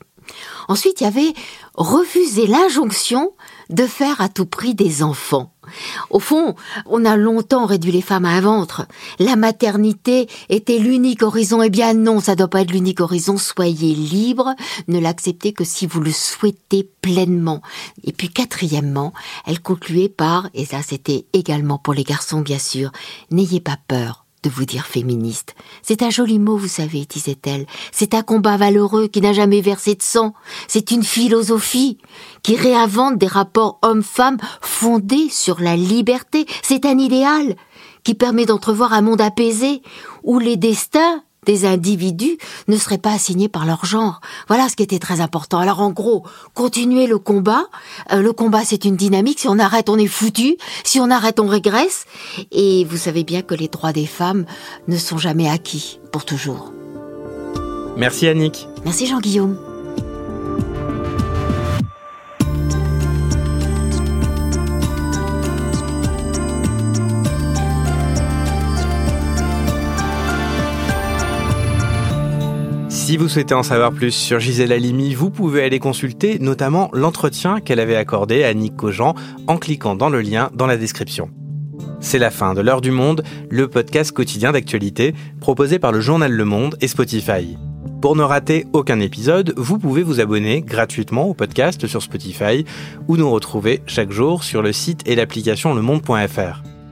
Ensuite, 0.67 1.01
il 1.01 1.05
y 1.05 1.07
avait 1.07 1.33
refuser 1.75 2.47
l'injonction 2.47 3.31
de 3.69 3.85
faire 3.85 4.21
à 4.21 4.29
tout 4.29 4.45
prix 4.45 4.75
des 4.75 5.03
enfants. 5.03 5.53
Au 6.09 6.19
fond, 6.19 6.55
on 6.85 7.05
a 7.05 7.15
longtemps 7.15 7.65
réduit 7.65 7.91
les 7.91 8.01
femmes 8.01 8.25
à 8.25 8.29
un 8.29 8.41
ventre. 8.41 8.85
La 9.19 9.35
maternité 9.35 10.27
était 10.49 10.79
l'unique 10.79 11.23
horizon. 11.23 11.61
Eh 11.61 11.69
bien 11.69 11.93
non, 11.93 12.19
ça 12.19 12.35
doit 12.35 12.47
pas 12.47 12.61
être 12.61 12.71
l'unique 12.71 13.01
horizon. 13.01 13.37
Soyez 13.37 13.95
libre, 13.95 14.53
ne 14.87 14.99
l'acceptez 14.99 15.53
que 15.53 15.63
si 15.63 15.87
vous 15.87 16.01
le 16.01 16.11
souhaitez 16.11 16.89
pleinement. 17.01 17.61
Et 18.03 18.11
puis 18.11 18.29
quatrièmement, 18.29 19.13
elle 19.45 19.61
concluait 19.61 20.09
par, 20.09 20.49
et 20.53 20.65
ça 20.65 20.81
c'était 20.81 21.25
également 21.33 21.77
pour 21.77 21.93
les 21.93 22.03
garçons 22.03 22.41
bien 22.41 22.59
sûr, 22.59 22.91
n'ayez 23.31 23.59
pas 23.59 23.77
peur 23.87 24.26
de 24.43 24.49
vous 24.49 24.65
dire 24.65 24.85
féministe. 24.85 25.55
C'est 25.81 26.03
un 26.03 26.09
joli 26.09 26.39
mot, 26.39 26.57
vous 26.57 26.67
savez, 26.67 27.05
disait-elle. 27.05 27.65
C'est 27.91 28.13
un 28.13 28.21
combat 28.21 28.57
valeureux 28.57 29.07
qui 29.07 29.21
n'a 29.21 29.33
jamais 29.33 29.61
versé 29.61 29.95
de 29.95 30.03
sang. 30.03 30.33
C'est 30.67 30.91
une 30.91 31.03
philosophie 31.03 31.97
qui 32.43 32.55
réinvente 32.55 33.17
des 33.17 33.27
rapports 33.27 33.79
hommes-femmes 33.81 34.37
fondés 34.61 35.29
sur 35.29 35.59
la 35.59 35.75
liberté. 35.75 36.45
C'est 36.61 36.85
un 36.85 36.97
idéal 36.97 37.55
qui 38.03 38.13
permet 38.13 38.45
d'entrevoir 38.45 38.93
un 38.93 39.01
monde 39.01 39.21
apaisé 39.21 39.81
où 40.23 40.39
les 40.39 40.55
destins 40.55 41.23
des 41.47 41.65
individus 41.65 42.37
ne 42.67 42.77
seraient 42.77 42.99
pas 42.99 43.13
assignés 43.13 43.47
par 43.49 43.65
leur 43.65 43.85
genre. 43.85 44.21
Voilà 44.47 44.69
ce 44.69 44.75
qui 44.75 44.83
était 44.83 44.99
très 44.99 45.21
important. 45.21 45.57
Alors 45.57 45.79
en 45.79 45.89
gros, 45.89 46.23
continuer 46.53 47.07
le 47.07 47.17
combat. 47.17 47.63
Euh, 48.11 48.21
le 48.21 48.33
combat, 48.33 48.63
c'est 48.63 48.85
une 48.85 48.97
dynamique. 48.97 49.39
Si 49.39 49.47
on 49.47 49.57
arrête, 49.57 49.89
on 49.89 49.97
est 49.97 50.07
foutu. 50.07 50.57
Si 50.83 50.99
on 50.99 51.09
arrête, 51.09 51.39
on 51.39 51.47
régresse. 51.47 52.05
Et 52.51 52.85
vous 52.85 52.97
savez 52.97 53.23
bien 53.23 53.41
que 53.41 53.55
les 53.55 53.69
droits 53.69 53.93
des 53.93 54.05
femmes 54.05 54.45
ne 54.87 54.97
sont 54.97 55.17
jamais 55.17 55.49
acquis 55.49 55.99
pour 56.11 56.25
toujours. 56.25 56.71
Merci 57.95 58.27
Annick. 58.27 58.67
Merci 58.85 59.07
Jean-Guillaume. 59.07 59.57
Si 73.07 73.15
vous 73.15 73.29
souhaitez 73.29 73.53
en 73.53 73.63
savoir 73.63 73.93
plus 73.93 74.11
sur 74.11 74.41
Gisèle 74.41 74.73
Halimi, 74.73 75.13
vous 75.13 75.29
pouvez 75.29 75.63
aller 75.63 75.79
consulter 75.79 76.39
notamment 76.39 76.89
l'entretien 76.91 77.61
qu'elle 77.61 77.79
avait 77.79 77.95
accordé 77.95 78.43
à 78.43 78.53
Nick 78.53 78.75
Cogent 78.75 79.15
en 79.47 79.57
cliquant 79.57 79.95
dans 79.95 80.09
le 80.09 80.19
lien 80.19 80.49
dans 80.53 80.67
la 80.67 80.75
description. 80.75 81.29
C'est 82.01 82.19
la 82.19 82.31
fin 82.31 82.53
de 82.53 82.59
l'heure 82.59 82.81
du 82.81 82.91
monde, 82.91 83.23
le 83.49 83.69
podcast 83.69 84.11
quotidien 84.11 84.51
d'actualité 84.51 85.15
proposé 85.39 85.79
par 85.79 85.93
le 85.93 86.01
journal 86.01 86.33
Le 86.33 86.43
Monde 86.43 86.75
et 86.81 86.89
Spotify. 86.89 87.57
Pour 88.01 88.17
ne 88.17 88.23
rater 88.23 88.65
aucun 88.73 88.99
épisode, 88.99 89.53
vous 89.55 89.79
pouvez 89.79 90.03
vous 90.03 90.19
abonner 90.19 90.61
gratuitement 90.61 91.29
au 91.29 91.33
podcast 91.33 91.87
sur 91.87 92.01
Spotify 92.01 92.65
ou 93.07 93.15
nous 93.15 93.31
retrouver 93.31 93.81
chaque 93.85 94.11
jour 94.11 94.43
sur 94.43 94.61
le 94.61 94.73
site 94.73 95.07
et 95.07 95.15
l'application 95.15 95.73
lemonde.fr. 95.73 96.61